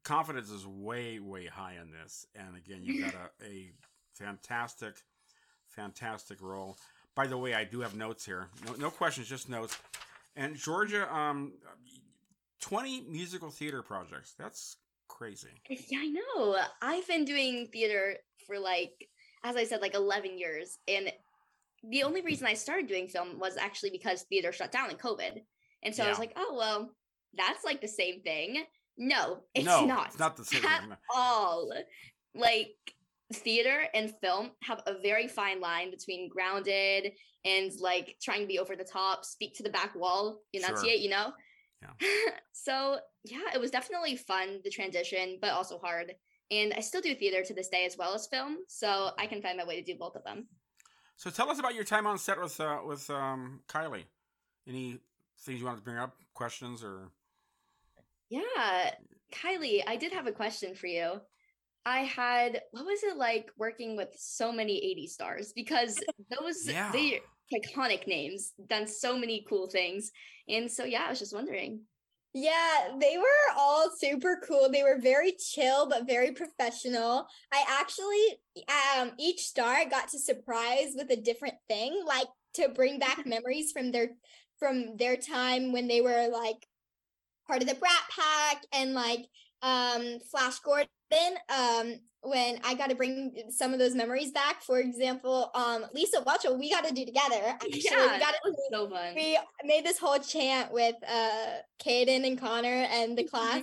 [0.03, 3.71] confidence is way, way high in this, and again, you got a, a
[4.13, 4.95] fantastic,
[5.69, 6.77] fantastic role.
[7.15, 8.47] By the way, I do have notes here.
[8.65, 9.77] No, no questions, just notes.
[10.35, 11.53] And Georgia, um,
[12.59, 14.33] twenty musical theater projects.
[14.37, 15.49] That's crazy.
[15.69, 16.57] Yeah, I know.
[16.81, 18.91] I've been doing theater for like,
[19.43, 20.79] as I said, like 11 years.
[20.87, 21.11] And
[21.89, 25.41] the only reason I started doing film was actually because theater shut down in COVID.
[25.83, 26.91] And so I was like, oh, well,
[27.35, 28.63] that's like the same thing.
[28.97, 30.07] No, it's no, not.
[30.07, 30.63] it's not the same.
[30.65, 30.93] at thing.
[31.13, 31.71] all.
[32.35, 32.75] Like
[33.33, 37.11] theater and film have a very fine line between grounded
[37.45, 41.09] and like trying to be over the top, speak to the back wall, enunciate, you
[41.09, 41.33] know?
[41.81, 42.07] Yeah.
[42.53, 46.13] so yeah, it was definitely fun, the transition, but also hard.
[46.51, 49.41] And I still do theater to this day as well as film, so I can
[49.41, 50.47] find my way to do both of them.
[51.15, 54.03] So tell us about your time on set with uh, with um, Kylee.
[54.67, 54.99] Any
[55.39, 56.15] things you want to bring up?
[56.33, 57.09] Questions or
[58.33, 58.91] Yeah,
[59.31, 61.21] Kylee, I did have a question for you.
[61.85, 66.01] I had what was it like working with so many 80 stars because
[66.39, 66.91] those Yeah.
[66.91, 67.21] they
[67.53, 70.11] iconic names, done so many cool things.
[70.47, 71.81] And so yeah, I was just wondering.
[72.33, 74.67] Yeah, they were all super cool.
[74.71, 77.27] They were very chill but very professional.
[77.51, 78.65] I actually
[78.97, 83.71] um each star got to surprise with a different thing, like to bring back memories
[83.71, 84.09] from their
[84.57, 86.67] from their time when they were like
[87.47, 89.25] part of the Brat Pack and like
[89.61, 90.87] um Flash Gordon
[91.55, 94.61] um when I got to bring some of those memories back.
[94.61, 97.41] For example, um Lisa watch what we got to do together.
[97.45, 99.15] Actually, Yeah, we got That was so fun.
[99.15, 103.61] we made this whole chant with uh Kayden and Connor and the class.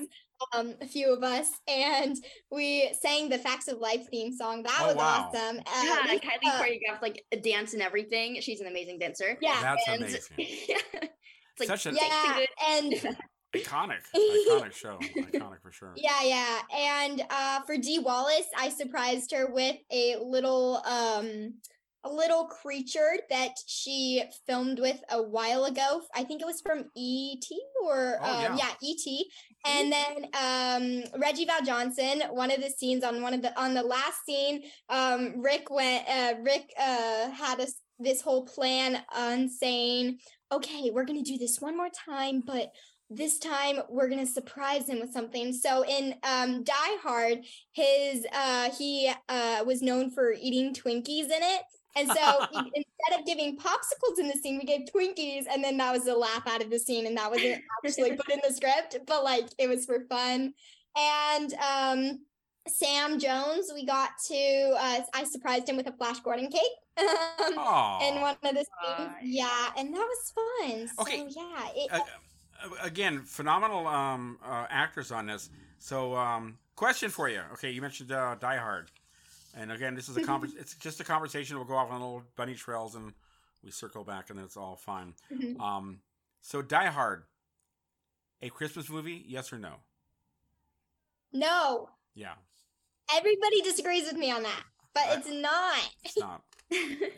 [0.55, 2.17] Um, a few of us, and
[2.51, 4.63] we sang the Facts of Life theme song.
[4.63, 5.29] That Oh, was wow.
[5.31, 5.59] awesome.
[5.59, 8.41] Uh, yeah, Lisa- Kylee choreographed like a dance and everything.
[8.41, 9.37] She's an amazing dancer.
[9.43, 10.21] yeah, That's and amazing.
[10.39, 13.17] yeah, it's like Such a yeah, good- and
[13.55, 14.99] iconic, iconic show.
[15.01, 15.93] Iconic for sure.
[15.97, 16.59] Yeah, yeah.
[16.75, 21.55] And uh for Dee Wallace, I surprised her with a little um
[22.03, 26.01] a little creature that she filmed with a while ago.
[26.15, 27.45] I think it was from ET
[27.85, 28.57] or Oh, um yeah.
[28.57, 29.27] yeah, ET.
[29.67, 33.83] And then um Reggie VelJohnson, one of the scenes on one of the on the
[33.83, 40.19] last scene, um Rick went uh Rick uh had us this whole plan on saying,
[40.51, 42.71] "Okay, we're going to do this one more time, but
[43.11, 45.53] this time we're gonna surprise him with something.
[45.53, 47.41] So in um, Die Hard,
[47.73, 51.63] his uh, he uh, was known for eating Twinkies in it,
[51.97, 55.93] and so instead of giving popsicles in the scene, we gave Twinkies, and then that
[55.93, 58.97] was a laugh out of the scene, and that wasn't actually put in the script,
[59.07, 60.55] but like it was for fun.
[60.97, 62.21] And um,
[62.69, 66.63] Sam Jones, we got to uh, I surprised him with a Flash Gordon cake.
[67.57, 68.67] Um, in one of the scenes,
[68.99, 69.15] Gosh.
[69.23, 70.89] yeah, and that was fun.
[71.01, 72.01] Okay, So yeah, it, uh,
[72.83, 75.51] again, phenomenal um, uh, actors on this.
[75.79, 77.41] So, um, question for you.
[77.55, 78.91] Okay, you mentioned uh, Die Hard,
[79.57, 81.57] and again, this is a convers- It's just a conversation.
[81.57, 83.13] We'll go off on little bunny trails, and
[83.65, 85.15] we circle back, and then it's all fine.
[85.33, 85.59] Mhm.
[85.61, 86.01] Um,
[86.43, 87.25] so, Die Hard,
[88.43, 89.25] a Christmas movie?
[89.27, 89.75] Yes or no?
[91.33, 91.89] no.
[92.15, 92.35] Yeah,
[93.15, 94.63] Everybody disagrees with me on that,
[94.95, 95.91] but I- it's not.
[96.05, 96.43] it's not.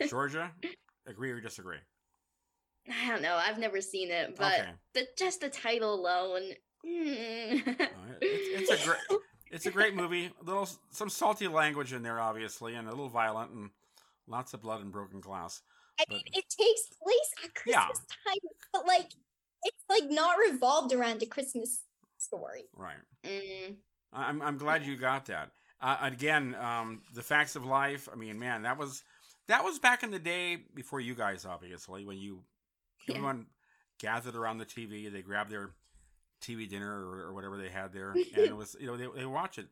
[0.08, 0.50] Georgia,
[1.06, 1.78] agree or disagree?
[2.88, 3.34] I don't know.
[3.36, 6.42] I've never seen it, but okay, the just the title alone.
[6.86, 7.66] mm.
[7.66, 7.86] Right.
[8.20, 9.20] it's, it's a great.
[9.54, 10.30] It's a great movie.
[10.40, 13.68] A little, some salty language in there, obviously, and a little violent, and
[14.26, 15.60] lots of blood and broken glass.
[16.00, 17.84] I But- mean, it takes place at Yeah.
[17.84, 19.10] Christmas time, but like,
[19.64, 21.82] it's like not revolved around a Christmas
[22.16, 22.62] story.
[22.74, 22.96] Right.
[23.24, 23.76] Mm.
[24.14, 25.50] I'm I'm glad you got that.
[25.82, 28.08] Uh, again, um, the facts of life.
[28.10, 29.02] I mean, man, that was
[29.48, 32.42] that was back in the day before you guys, obviously, when you
[33.06, 33.14] Yeah.
[33.16, 33.46] everyone
[33.98, 35.10] gathered around the TV.
[35.12, 35.70] They grabbed their
[36.42, 39.26] TV dinner or, or whatever they had there, and it was you know they they
[39.26, 39.66] watch it.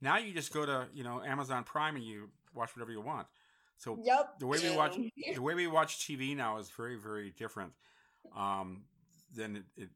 [0.00, 3.26] Now you just go to you know Amazon Prime and you watch whatever you want.
[3.78, 4.38] So Yep.
[4.38, 4.96] the way we watch
[5.34, 7.72] the way we watch TV now is very very different
[8.36, 8.84] um,
[9.34, 9.88] than it, it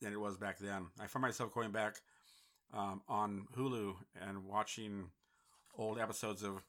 [0.00, 0.86] than it was back then.
[0.98, 1.96] I find myself going back
[2.72, 5.10] um, on Hulu and watching
[5.76, 6.62] old episodes of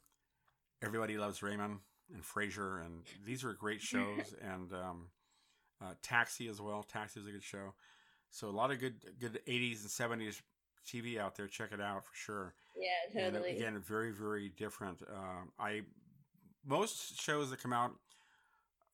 [0.82, 1.78] Everybody Loves Raymond
[2.12, 4.34] and Frasier, and these are great shows.
[4.42, 5.06] and um,
[5.82, 6.82] uh, Taxi as well.
[6.82, 7.74] Taxi is a good show.
[8.30, 10.40] So a lot of good good 80s and 70s
[10.86, 11.46] TV out there.
[11.46, 12.54] Check it out for sure.
[12.76, 13.56] Yeah, And totally.
[13.56, 15.02] again, very, very different.
[15.02, 15.82] Um, I
[16.66, 17.92] most shows that come out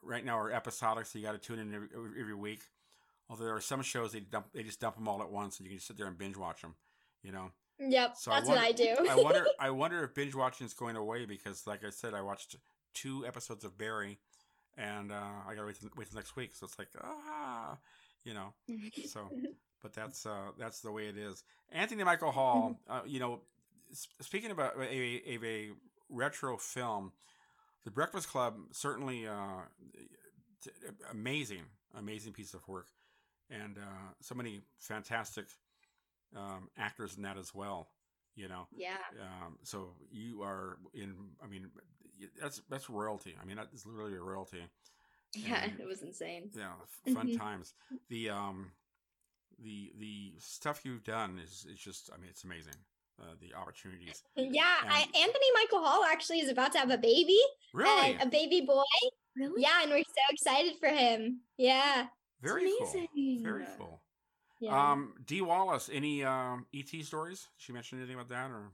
[0.03, 1.88] right now are episodic, so you got to tune in every,
[2.20, 2.61] every week.
[3.31, 5.66] Although there are some shows they dump, they just dump them all at once, and
[5.66, 6.74] you can just sit there and binge watch them.
[7.22, 8.16] You know, Yep.
[8.16, 8.94] So I that's what I do.
[9.09, 12.22] I wonder, I wonder if binge watching is going away because, like I said, I
[12.22, 12.57] watched
[12.94, 14.18] two episodes of Barry,
[14.78, 15.16] and uh,
[15.48, 16.54] I got to wait till, wait till next week.
[16.54, 17.78] So it's like, ah,
[18.24, 18.54] you know.
[19.06, 19.28] So,
[19.82, 21.44] but that's uh, that's the way it is.
[21.72, 23.40] Anthony Michael Hall, uh, you know,
[23.92, 25.70] s- speaking about a, a, a
[26.10, 27.12] retro film,
[27.84, 29.62] The Breakfast Club certainly uh,
[30.64, 30.70] t-
[31.12, 31.62] amazing,
[31.98, 32.88] amazing piece of work,
[33.50, 35.46] and uh, so many fantastic
[36.36, 37.88] um, actors in that as well.
[38.36, 38.96] You know, yeah.
[39.20, 41.14] um, so you are in.
[41.42, 41.70] I mean,
[42.40, 43.37] that's that's royalty.
[43.40, 44.62] I mean, that is literally a royalty.
[45.35, 46.50] Yeah, And- it was insane.
[46.57, 46.72] Yeah,
[47.14, 47.74] fun times.
[48.09, 48.72] The um,
[49.62, 52.11] the the stuff you've done is is just.
[52.14, 52.74] I mean, it's amazing.
[53.20, 54.22] Uh, the opportunities.
[54.37, 57.38] yeah, I, Anthony Michael Hall actually is about to have a baby,
[57.74, 58.85] Really, and a baby boy.
[59.37, 59.62] Really?
[59.62, 61.40] Yeah, and we're so excited for him.
[61.57, 62.07] Yeah.
[62.40, 63.07] very cool.
[63.42, 64.00] Very cool.
[64.61, 64.92] Yeah.
[64.92, 65.90] Um, Dee Wallace.
[65.92, 67.40] Any um ET stories?
[67.40, 68.70] Did she mention anything about that or?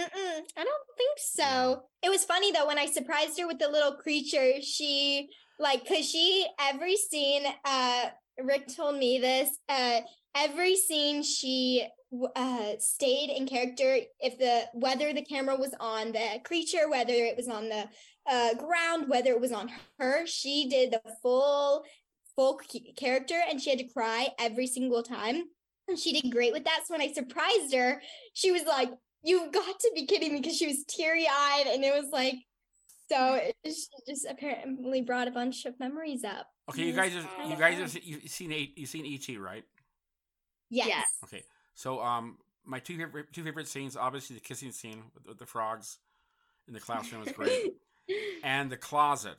[0.00, 1.82] Mm-mm, I don't think so.
[2.02, 4.62] It was funny though when I surprised her with the little creature.
[4.62, 7.44] She like cause she every scene.
[7.64, 8.06] Uh,
[8.42, 9.50] Rick told me this.
[9.68, 10.00] Uh,
[10.34, 11.86] every scene she
[12.34, 17.36] uh stayed in character if the whether the camera was on the creature whether it
[17.36, 17.88] was on the
[18.28, 21.84] uh ground whether it was on her she did the full
[22.34, 22.60] full
[22.96, 25.44] character and she had to cry every single time
[25.86, 28.00] and she did great with that so when i surprised her
[28.34, 28.90] she was like
[29.22, 32.36] you've got to be kidding me because she was teary-eyed and it was like
[33.10, 37.24] so it, she just apparently brought a bunch of memories up Okay, you guys, was
[37.24, 39.64] have, you guys, have, you've seen you've seen ET, right?
[40.70, 41.06] yes, Yes.
[41.24, 41.42] Okay,
[41.74, 45.46] so um, my two favorite two favorite scenes, obviously the kissing scene with, with the
[45.46, 45.98] frogs
[46.68, 47.72] in the classroom is great,
[48.44, 49.38] and the closet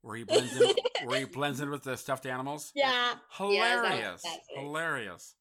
[0.00, 0.66] where he blends in,
[1.04, 2.72] where he blends in with the stuffed animals.
[2.74, 4.58] yeah Yeah, Hilarious, that's it.
[4.58, 5.34] hilarious.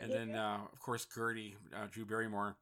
[0.00, 2.56] And then, uh, of course, Gertie, uh, Drew Barrymore.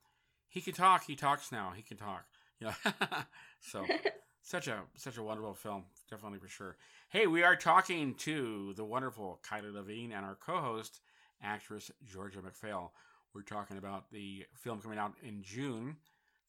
[0.51, 1.05] He can talk.
[1.07, 1.73] He talks now.
[1.75, 2.27] He can talk.
[2.59, 2.75] You know,
[3.61, 3.87] so
[4.43, 6.77] such a such a wonderful film, definitely for sure.
[7.09, 11.01] Hey, we are talking to the wonderful Kylee Levien and our co-host,
[11.41, 12.93] actress Georgia MacPhail.
[13.33, 15.97] We're talking about the film coming out in June.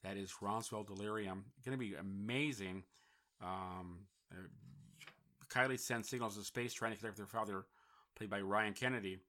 [0.03, 1.45] That is Roswell Delirium.
[1.63, 2.83] Going to be amazing.
[3.39, 3.99] Um,
[4.31, 4.47] uh,
[5.49, 7.65] Kylee sends signals to space trying to connect with her father,
[8.15, 9.19] played by Ryan Kennedy,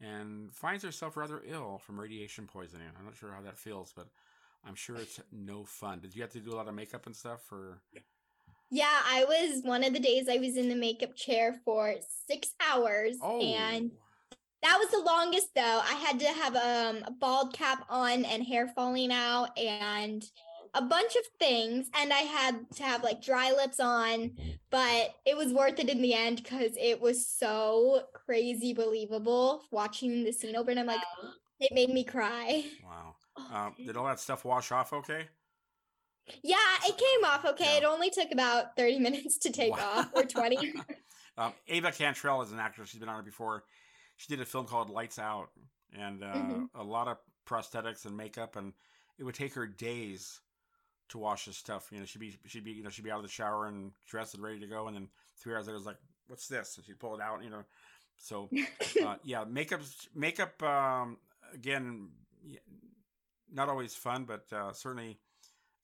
[0.00, 2.88] and finds herself rather ill from radiation poisoning.
[2.98, 4.08] I'm not sure how that feels, but
[4.66, 6.00] I'm sure it's no fun.
[6.00, 7.80] Did you have to do a lot of makeup and stuff for?
[8.70, 11.94] Yeah, I was one of the days I was in the makeup chair for
[12.26, 13.90] six hours, Oh, and
[14.62, 15.80] that was the longest though.
[15.82, 20.22] I had to have um, a bald cap on and hair falling out, and
[20.78, 24.36] a bunch of things, and I had to have like dry lips on,
[24.70, 30.24] but it was worth it in the end because it was so crazy believable watching
[30.24, 31.00] the scene over, and I'm like,
[31.60, 32.64] it made me cry.
[32.84, 33.14] wow.
[33.50, 35.26] Oh, Uh, did all that stuff wash off okay?
[36.42, 37.64] Yeah, it came off okay.
[37.72, 37.78] Yeah.
[37.78, 40.00] It only took about 30 minutes to take Wow.
[40.00, 40.72] off, or 20.
[41.38, 42.90] um, Ava Cantrell is an actress.
[42.90, 43.64] She's been on it before.
[44.16, 45.50] She did a film called Lights Out,
[45.96, 46.68] and uh, Mhm.
[46.74, 48.72] a lot of prosthetics and makeup, and
[49.18, 50.40] it would take her days
[51.08, 51.88] to wash this stuff.
[51.90, 53.92] You know, she'd be she'd be you know she'd be out of the shower and
[54.06, 56.76] dressed and ready to go, and then three hours later, it was like, "What's this?"
[56.76, 57.42] And she'd pull it out.
[57.42, 57.64] You know,
[58.16, 58.48] so
[59.04, 59.80] uh, yeah, makeup
[60.14, 61.18] makeup um,
[61.54, 62.08] again,
[63.52, 65.18] not always fun, but uh, certainly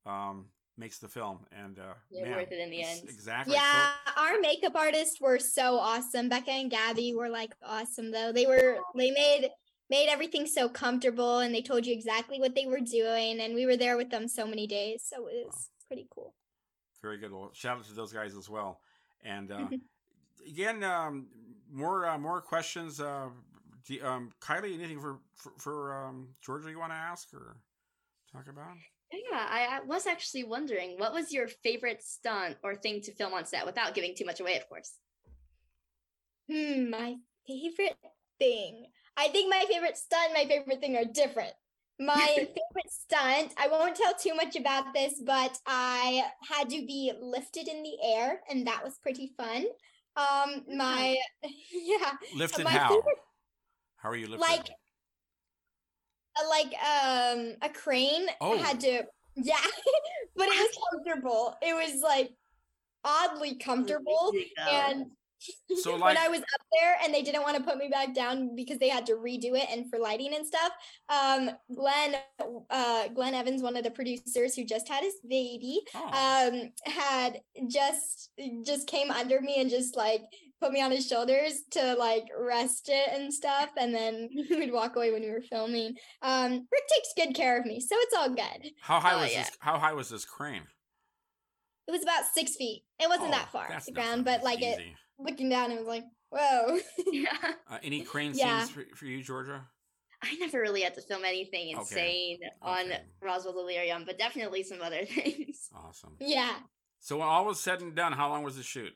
[0.06, 3.02] um, makes the film and uh, Yeah, man, worth it in the end.
[3.04, 3.54] Exactly.
[3.54, 6.28] Yeah, our makeup artists were so awesome.
[6.28, 8.32] Becca and Gabby were like awesome though.
[8.32, 9.50] They were they made
[9.90, 13.66] made everything so comfortable and they told you exactly what they were doing and we
[13.66, 15.02] were there with them so many days.
[15.04, 16.34] So it was pretty cool.
[17.02, 17.32] Very good.
[17.32, 18.80] Well, shout out to those guys as well.
[19.24, 19.68] And uh,
[20.48, 21.26] again, um,
[21.70, 23.00] more uh, more questions.
[23.00, 23.28] Uh,
[23.86, 27.56] do, um, Kylee, anything for for, for um, Georgia you want to ask or
[28.32, 28.76] talk about?
[29.12, 33.32] Yeah, I, I was actually wondering what was your favorite stunt or thing to film
[33.32, 34.92] on set without giving too much away, of course.
[36.50, 37.16] Hmm, my
[37.46, 37.96] favorite
[38.38, 38.86] thing.
[39.16, 41.52] I think my favorite stunt my favorite thing are different.
[42.00, 47.12] My favorite stunt, I won't tell too much about this, but I had to be
[47.20, 49.64] lifted in the air and that was pretty fun.
[50.16, 51.16] Um my
[51.72, 52.88] yeah, Lifted my how?
[52.88, 53.22] favorite-
[53.96, 54.40] How are you lifted?
[54.40, 54.70] like
[56.36, 58.54] uh, like um a crane Oh.
[58.54, 59.02] I had to
[59.36, 59.56] yeah,
[60.36, 61.56] but it was comfortable.
[61.62, 62.30] It was like
[63.04, 65.06] oddly comfortable and
[65.82, 68.54] So, when I was up there and they didn't want to put me back down
[68.54, 70.72] because they had to redo it and for lighting and stuff.
[71.08, 72.16] Um, Glenn,
[72.70, 76.50] uh, Glenn Evans, one of the producers who just had his baby, Oh.
[76.52, 78.30] um, had just
[78.64, 80.22] just came under me and just like
[80.60, 84.96] put me on his shoulders to like rest it and stuff, and then we'd walk
[84.96, 85.94] away when we were filming.
[86.22, 88.70] Um, Rick takes good care of me, so it's all good.
[88.80, 89.42] how high oh, was yeah.
[89.44, 89.52] this?
[89.60, 90.62] How high was this crane?
[91.86, 92.84] It was about six feet.
[92.98, 94.96] It wasn't Oh, that far off that's the ground, but like it Easy.
[95.18, 96.78] Looking down, it was like, whoa.
[97.12, 97.36] yeah.
[97.70, 98.64] Uh, any crane Yeah.
[98.64, 99.62] scenes for, for you, Georgia?
[100.22, 101.80] I never really had to film anything Okay.
[101.80, 103.00] insane on Okay.
[103.20, 105.68] Roswell Delirium, but definitely some other things.
[105.74, 106.16] Awesome.
[106.18, 106.56] yeah.
[107.00, 108.92] So when all was said and done, how long was the shoot?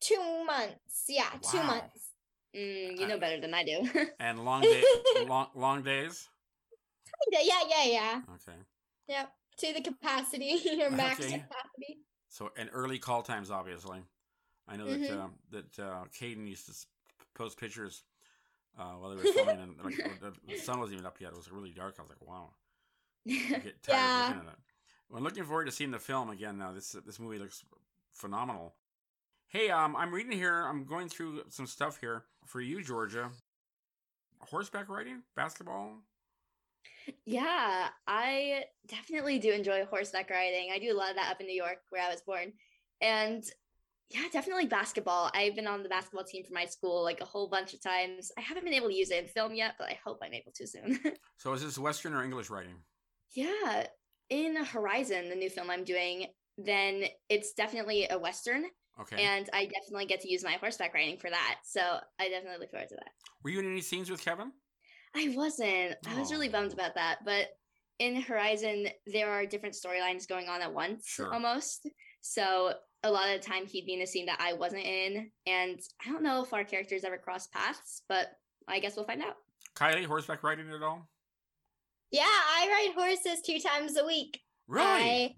[0.00, 1.04] Two months.
[1.08, 2.08] Yeah, two months.
[2.56, 3.88] Mm, you know Uh, better than I do.
[4.18, 4.82] And long day,
[5.28, 6.28] long long days.
[7.30, 8.20] Kinda, Yeah, yeah, yeah.
[8.34, 8.58] Okay.
[9.08, 9.32] Yep.
[9.58, 11.32] To the capacity, your max Okay.
[11.34, 11.98] capacity.
[12.28, 14.02] So and early call times, obviously.
[14.70, 15.10] I know that Mhm.
[15.10, 16.86] uh, that uh, Kayden used to
[17.34, 18.04] post pictures
[18.78, 21.32] uh, while they were filming, and like the, sun wasn't even up yet.
[21.32, 21.96] It was really dark.
[21.98, 22.50] I was like, wow,
[23.54, 24.16] I get tired Yeah.
[24.16, 24.58] looking at it.
[25.08, 26.58] Well, I'm looking forward to seeing the film again.
[26.58, 27.64] Now this this movie looks
[28.12, 28.74] phenomenal.
[29.48, 30.62] Hey, um, I'm reading here.
[30.66, 33.30] I'm going through some stuff here for you, Georgia.
[34.40, 35.98] Horseback riding, basketball.
[37.24, 40.70] yeah, I definitely do enjoy horseback riding.
[40.72, 42.52] I do a lot of that up in New York where I was born.
[43.00, 43.44] And
[44.10, 45.30] Yeah, definitely basketball.
[45.34, 48.32] I've been on the basketball team for my school like a whole bunch of times.
[48.36, 50.52] I haven't been able to use it in film yet, but I hope I'm able
[50.56, 50.98] to soon.
[51.38, 52.74] So is this Western or English writing?
[53.32, 53.86] yeah,
[54.28, 56.26] in Horizon, the new film I'm doing,
[56.58, 58.64] then it's definitely a western,
[59.00, 59.22] Okay.
[59.22, 61.60] and I definitely get to use my horseback riding for that.
[61.64, 61.80] So
[62.18, 63.12] I definitely look forward to that.
[63.42, 64.52] Were you in any scenes with Kevin?
[65.16, 65.96] I wasn't.
[66.06, 66.52] I was really Oh.
[66.52, 67.20] bummed about that.
[67.24, 67.48] But
[68.00, 71.32] in Horizon, there are different storylines going on at once Sure.
[71.32, 71.86] almost.
[72.20, 75.30] So a lot of the time he'd be in a scene that I wasn't in.
[75.46, 78.28] And I don't know if our characters ever cross paths, but
[78.68, 79.36] I guess we'll find out.
[79.74, 81.08] Kylee, horseback riding at all?
[82.10, 84.40] Yeah, I ride horses two times a week.
[84.66, 84.84] Really?
[84.84, 85.34] I,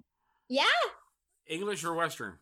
[0.49, 0.65] yeah,
[1.47, 2.35] English or Western?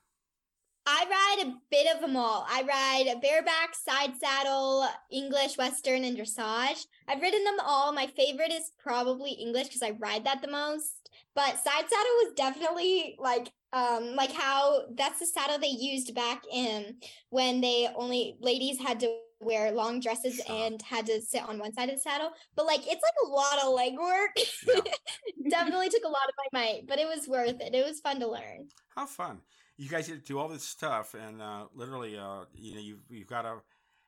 [0.87, 2.47] I ride a bit of them all.
[2.49, 6.85] I ride bareback, side saddle, English, Western, and dressage.
[7.07, 7.93] I've ridden them all.
[7.93, 11.11] My favorite is probably English because I ride that the most.
[11.35, 16.43] But side saddle was definitely like um like how that's the saddle they used back
[16.53, 16.97] in
[17.31, 21.73] when they only ladies had to wear long dresses and had to sit on one
[21.73, 22.31] side of the saddle.
[22.55, 24.29] But like it's like a lot of legwork.
[24.67, 24.93] Yeah.
[25.51, 27.75] definitely took a lot of my might, but it was worth it.
[27.75, 28.69] It was fun to learn.
[28.95, 29.41] How fun!
[29.77, 33.03] You guys get to do all this stuff, and uh, literally, uh, you know, you've
[33.09, 33.57] you've got to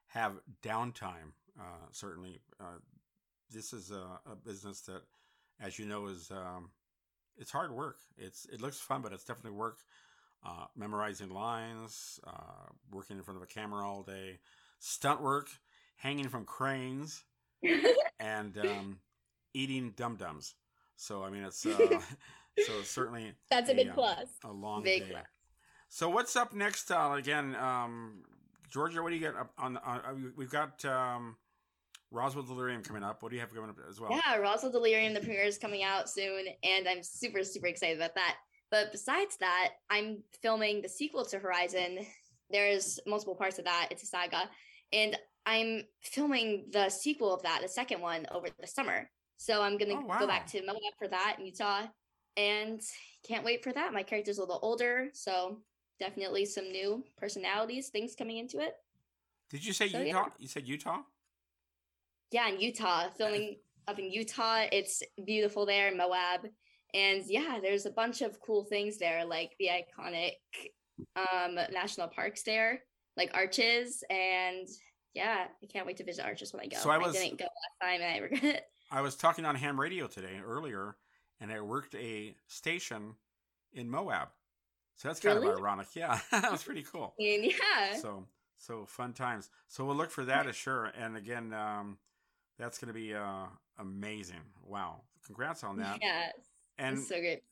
[0.08, 1.32] have downtime.
[1.58, 2.78] Uh, certainly, uh,
[3.50, 5.02] this is a, a business that,
[5.60, 6.70] as you know, is um,
[7.43, 7.99] it's hard work.
[8.16, 9.80] It's it looks fun, but it's definitely work.
[10.45, 14.38] Uh, memorizing lines, uh, working in front of a camera all day,
[14.80, 15.49] stunt work,
[15.97, 17.22] hanging from cranes,
[18.18, 18.99] and um,
[19.55, 20.55] eating dum dums.
[20.97, 21.76] So I mean, it's uh,
[22.66, 24.28] so it's certainly That's a big uh, plus.
[24.45, 25.09] a long Big day.
[25.12, 25.26] plus.
[25.88, 26.90] So what's up next?
[26.90, 28.22] Uh, again, um,
[28.70, 29.76] Georgia, what do you get up on?
[29.78, 31.36] on uh, we've got um,
[32.12, 33.22] Roswell Delirium coming up.
[33.22, 34.10] What do you have coming up as well?
[34.10, 38.14] Yeah, Roswell Delirium, the premiere is coming out soon, and I'm super, super excited about
[38.14, 38.36] that.
[38.70, 42.06] But besides that, I'm filming the sequel to Horizon.
[42.50, 44.48] There's multiple parts of that, it's a saga.
[44.92, 49.10] And I'm filming the sequel of that, the second one, over the summer.
[49.38, 51.86] So I'm gonna Oh, go back to Moab for that in Utah.
[52.36, 52.80] And
[53.26, 53.92] can't wait for that.
[53.92, 55.60] My character's a little older, so
[55.98, 58.74] definitely some new personalities, things coming into it.
[59.50, 60.04] Did you say So, yeah.
[60.04, 60.28] Utah?
[60.38, 61.02] You said Utah?
[62.33, 63.57] Yeah, in Utah, filming
[63.89, 64.64] up in Utah.
[64.72, 66.47] It's beautiful there, Moab.
[66.95, 70.33] And yeah, there's a bunch of cool things there, like the iconic
[71.16, 72.80] um national parks there,
[73.16, 74.05] like Arches.
[74.11, 74.68] And
[75.14, 76.76] yeah, I can't wait to visit Arches when I go.
[76.78, 78.64] So I was- didn't go last time and I regret it.
[78.91, 80.97] I was talking on ham radio today earlier,
[81.41, 83.14] and I worked a station
[83.72, 84.28] in Moab.
[84.97, 85.89] So that's kind of ironic.
[85.95, 87.14] Yeah, that was pretty cool.
[87.18, 87.97] And yeah.
[88.01, 88.26] So
[88.59, 89.49] so fun times.
[89.68, 90.93] So we'll look for that as sure.
[90.97, 91.97] And again, um,
[92.59, 93.46] that's going to be uh,
[93.78, 94.40] amazing.
[94.66, 95.98] Wow, congrats on that.
[96.00, 96.28] yeah,
[96.78, 97.42] And it's so great.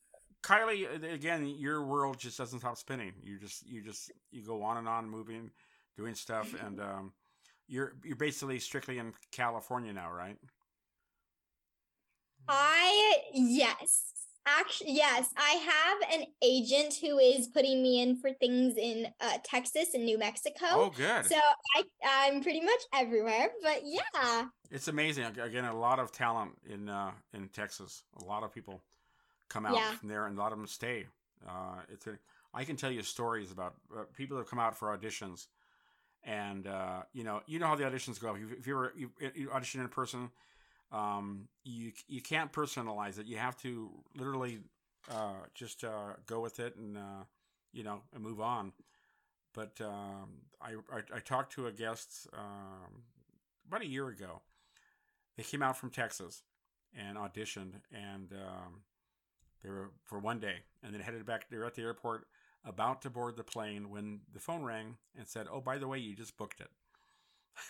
[0.42, 3.12] Kylee, again, your world just doesn't stop spinning.
[3.22, 5.50] You just, you just, you go on and on, moving,
[5.96, 7.12] doing stuff, and um,
[7.68, 10.36] you're you're basically strictly in California now, right?
[12.48, 14.12] I yes.
[14.46, 19.38] Actually, yes, I have an agent who is putting me in for things in uh,
[19.44, 20.66] Texas and New Mexico.
[20.70, 21.26] Oh, good.
[21.26, 21.36] So
[21.76, 24.46] I I'm pretty much everywhere, but yeah.
[24.70, 25.24] It's amazing.
[25.24, 28.02] Ag- Again, a lot of talent in uh, in Texas.
[28.20, 28.82] A lot of people
[29.48, 29.92] come out Yeah.
[29.92, 31.06] from there, and a lot of them stay.
[31.46, 32.18] Uh, it's a,
[32.54, 35.48] I can tell you stories about uh, people that have come out for auditions,
[36.24, 38.34] and uh, you know, you know how the auditions go.
[38.34, 40.30] If, you, if you're you, you audition in person,
[40.92, 43.26] um, you you can't personalize it.
[43.26, 44.60] You have to literally
[45.10, 47.24] uh, just uh, go with it and uh,
[47.72, 48.72] you know and move on.
[49.54, 53.02] But um, I, I I talked to a guest um,
[53.66, 54.42] about a year ago.
[55.36, 56.42] They came out from Texas
[56.96, 58.82] and auditioned, and um,
[59.62, 61.48] they were for one day, and then headed back.
[61.50, 62.26] They were at the airport,
[62.64, 65.98] about to board the plane, when the phone rang and said, "Oh, by the way,
[65.98, 66.70] you just booked it."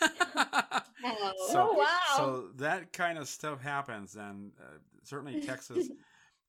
[0.03, 0.80] Oh,
[1.53, 1.86] So- oh wow.
[2.16, 5.88] so that kind of stuff happens, and uh, certainly Texas,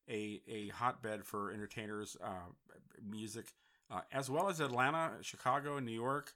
[0.10, 2.30] a a hotbed for entertainers, uh,
[3.10, 3.54] music,
[3.90, 6.34] uh, as well as Atlanta, Chicago, New York.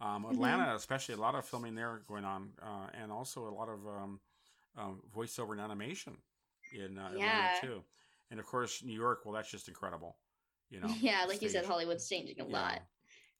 [0.00, 0.32] Um, Mm-hmm.
[0.32, 3.86] Atlanta, especially, a lot of filming there going on, uh, and also a lot of
[3.86, 4.20] um,
[4.76, 6.16] um, voiceover and animation
[6.74, 7.54] in uh, Yeah.
[7.54, 7.82] Atlanta too.
[8.32, 9.20] And of course, New York.
[9.24, 10.16] Well, that's just incredible.
[10.70, 10.88] You know.
[11.00, 11.64] yeah, like you said.
[11.66, 12.52] Hollywood's changing a Yeah.
[12.52, 12.82] lot.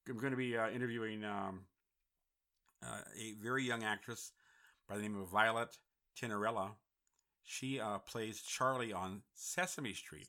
[0.09, 1.63] I'm going to be uh, interviewing um,
[2.83, 4.33] uh, a very young actress
[4.89, 5.77] by the name of Violet
[6.21, 6.71] Tinarella.
[7.45, 10.29] She uh, plays Charlie on Sesame Street.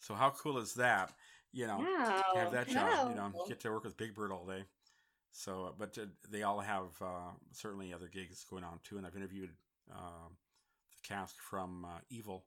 [0.00, 1.12] So how cool is that?
[1.52, 2.22] You know, Wow.
[2.34, 3.08] have that job.
[3.08, 4.64] You know, get to work with Big Bird all day.
[5.32, 8.98] So, uh, but uh, they all have uh, certainly other gigs going on too.
[8.98, 9.50] And I've interviewed
[9.92, 10.36] um
[10.90, 12.44] the cast from uh, Evil,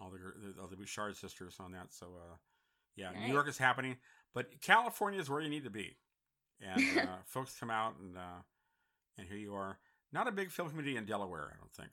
[0.00, 1.92] all the, the all the Bouchard sisters on that.
[1.92, 2.36] So, uh,
[2.96, 3.26] Yeah, Nice.
[3.26, 3.96] New York is happening,
[4.34, 5.96] but California is where you need to be.
[6.60, 8.42] And uh, folks come out and uh,
[9.18, 9.78] and here you are.
[10.12, 11.90] Not a big film community in Delaware, I don't think.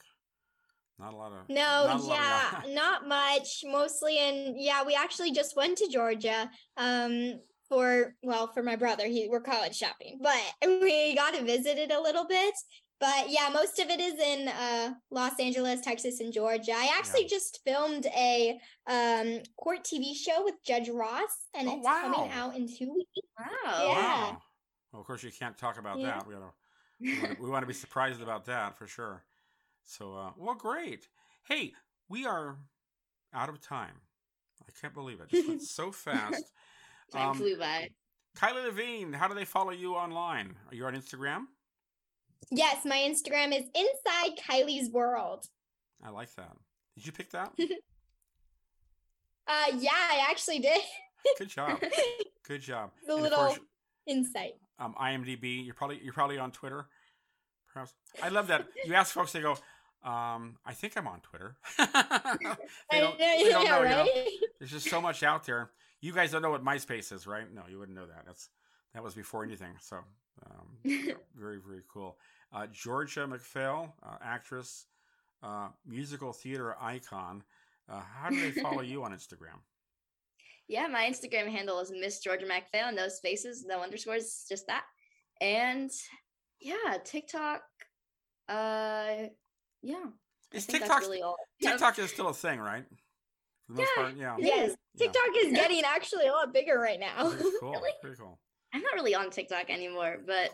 [0.97, 3.63] Not a lot of No, not yeah, of- not much.
[3.65, 7.34] Mostly in yeah, we actually just went to Georgia um
[7.67, 9.05] for well, for my brother.
[9.07, 10.19] He we're college shopping.
[10.21, 12.53] But we got to visit it a little bit.
[13.01, 16.71] But yeah, most of it is in uh Los Angeles, Texas, and Georgia.
[16.73, 18.57] I actually just filmed a
[18.88, 23.09] um court TV show with Judge Ross and Oh, it's coming out in 2 weeks.
[23.38, 23.45] Wow.
[23.65, 23.88] Yeah.
[23.89, 24.38] Wow.
[24.93, 26.05] Well, of course, you can't talk about Yeah.
[26.19, 26.26] that.
[26.28, 26.53] We, gotta,
[26.99, 29.23] we, want to be surprised about that for sure.
[29.83, 31.07] So, uh, well, great.
[31.47, 31.73] Hey,
[32.09, 32.57] we are
[33.33, 34.01] out of time.
[34.67, 35.29] I can't believe it.
[35.29, 36.43] Just went so fast.
[37.11, 37.89] Time Um, flew by.
[38.37, 40.55] Kylee Levien, how do they follow you online?
[40.69, 41.43] Are you on Instagram?
[42.51, 45.45] Yes, my Instagram is inside Kylee's world.
[46.03, 46.51] I like that.
[46.95, 47.51] Did you pick that?
[49.47, 50.81] Uh yeah, I actually did.
[51.37, 51.79] Good job.
[52.47, 52.91] Good job.
[53.05, 53.59] the And little course,
[54.07, 54.53] insight.
[54.78, 55.63] Um, IMDb.
[55.65, 56.88] You're probably you're probably on Twitter.
[57.73, 58.67] Perhaps I love that.
[58.86, 59.51] You ask folks, they go,
[60.03, 61.86] um, "I think I'm on Twitter." they
[62.99, 64.07] don't, they don't yeah, know, you know?
[64.59, 65.71] There's just so much out there.
[66.01, 67.51] You guys don't know what MySpace is, right?
[67.53, 68.23] No, you wouldn't know that.
[68.26, 68.49] That's
[68.93, 69.76] that was before anything.
[69.80, 69.97] So
[70.45, 70.78] um,
[71.36, 72.17] very very cool.
[72.53, 74.86] Uh, Georgia MacPhail, uh, actress,
[75.43, 77.43] uh, musical theater icon.
[77.89, 79.59] Uh, how do they follow you on Instagram?
[80.68, 82.91] Yeah, my Instagram handle is Miss Georgia MacPhail.
[82.91, 84.84] No spaces, no underscores, just that.
[85.41, 85.91] And
[86.59, 87.61] yeah, TikTok.
[88.49, 89.28] Uh,
[89.82, 90.05] yeah.
[90.51, 91.38] Is TikTok really all.
[91.61, 92.86] TikTok is still a thing, right?
[93.68, 94.03] For the most Yeah.
[94.03, 94.36] part, yeah.
[94.39, 95.05] Yes, Yeah.
[95.05, 97.32] TikTok is getting actually a lot bigger right now.
[97.59, 97.72] Cool.
[97.74, 97.91] Really?
[98.01, 98.39] Very cool.
[98.74, 100.51] I'm not really on TikTok anymore, but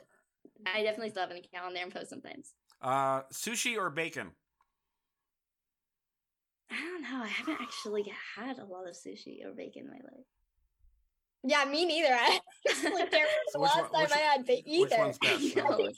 [0.66, 2.54] I definitely still have an account on there and post sometimes.
[2.82, 4.32] Uh, sushi or bacon?
[6.72, 7.24] I don't know.
[7.24, 10.26] I haven't actually had a lot of sushi or bacon in my life.
[11.44, 12.14] yeah, me neither.
[12.14, 14.82] I actually can't remember the which last one- time which- I had ba- either.
[14.90, 15.58] Which one's best?
[15.58, 15.78] I no?
[15.78, 15.90] know.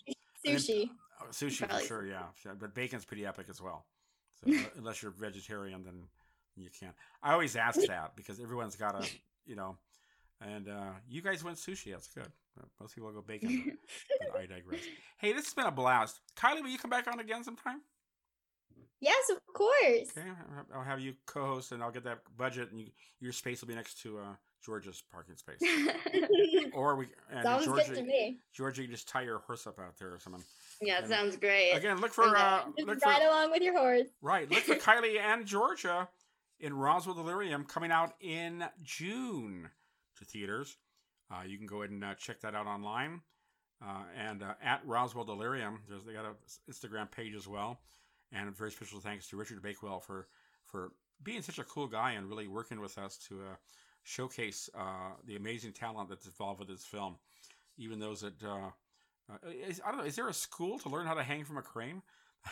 [0.46, 0.90] Sushi.
[1.22, 2.24] Oh, sushi for sure, yeah.
[2.46, 3.86] Yeah, But bacon's pretty epic as well.
[4.44, 6.04] So uh, unless you're vegetarian, then
[6.56, 6.96] you can't.
[7.22, 9.08] I always ask that because everyone's got a,
[9.46, 9.78] you know,
[10.42, 11.92] and uh, you guys went sushi.
[11.92, 12.28] That's good.
[12.60, 13.78] Uh, Most people go bacon,
[14.20, 14.82] but, but I digress.
[15.18, 16.20] Hey, this has been a blast.
[16.36, 17.82] Kylee, will you come back on again sometime?
[19.04, 20.18] Yes, of course.
[20.18, 20.28] Okay,
[20.74, 22.88] I'll- have you co-host, and I'll get that budget, and you,
[23.20, 24.36] your space will be next to uh,
[24.66, 25.60] Georgia's parking space.
[26.74, 28.40] Or we and Sounds Georgia, good to me.
[28.54, 30.42] Georgia, you just tie your horse up out there or something.
[30.82, 31.72] yeah, And sounds great.
[31.74, 32.42] Again, look for Okay.
[32.42, 34.08] uh, Just look for ride along with your horse.
[34.22, 34.50] right.
[34.50, 36.08] Look for Kylee and Georgia
[36.60, 39.70] in Roswell Delirium coming out in June
[40.18, 40.78] to theaters.
[41.30, 43.22] Uh, you can go ahead and uh, check that out online.
[43.86, 47.80] Uh, and uh, at Roswell Delirium, there's they got a s- Instagram page as well.
[48.36, 50.28] And a very special thanks to Richard Bakewell for
[50.66, 50.92] for
[51.24, 53.56] being such a cool guy and really working with us to uh,
[54.04, 57.16] showcase uh, the amazing talent that's involved with this film.
[57.78, 58.70] Even those that uh,
[59.32, 61.58] uh, is, I don't know, is there a school to learn how to hang from
[61.58, 62.02] a crane?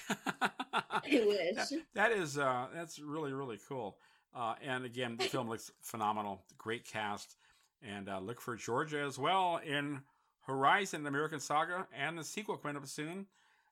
[0.10, 1.56] I wish.
[1.56, 3.98] That- that is uh, that's really really cool.
[4.34, 6.44] Uh, and again, the film looks phenomenal.
[6.58, 7.36] Great cast,
[7.82, 10.02] and uh, look for Georgia as well in
[10.46, 13.26] Horizon: American Saga and the sequel coming up soon,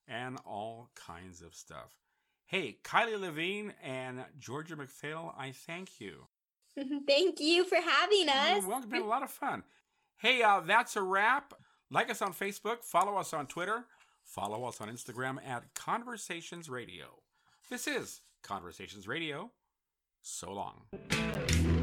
[0.09, 1.95] and all kinds of stuff.
[2.45, 6.27] Hey, Kylee Levien and Georgia MacPhail, I thank you.
[7.07, 8.63] Thank you for having us.
[8.65, 8.77] You're.
[8.77, 9.63] It's been a lot of fun.
[10.17, 11.53] Hey, uh, that's a wrap.
[11.91, 13.85] Like us on Facebook, follow us on Twitter,
[14.23, 17.19] follow us on Instagram at Conversations Radio.
[17.69, 19.51] This is Conversations Radio.
[20.21, 21.78] So long.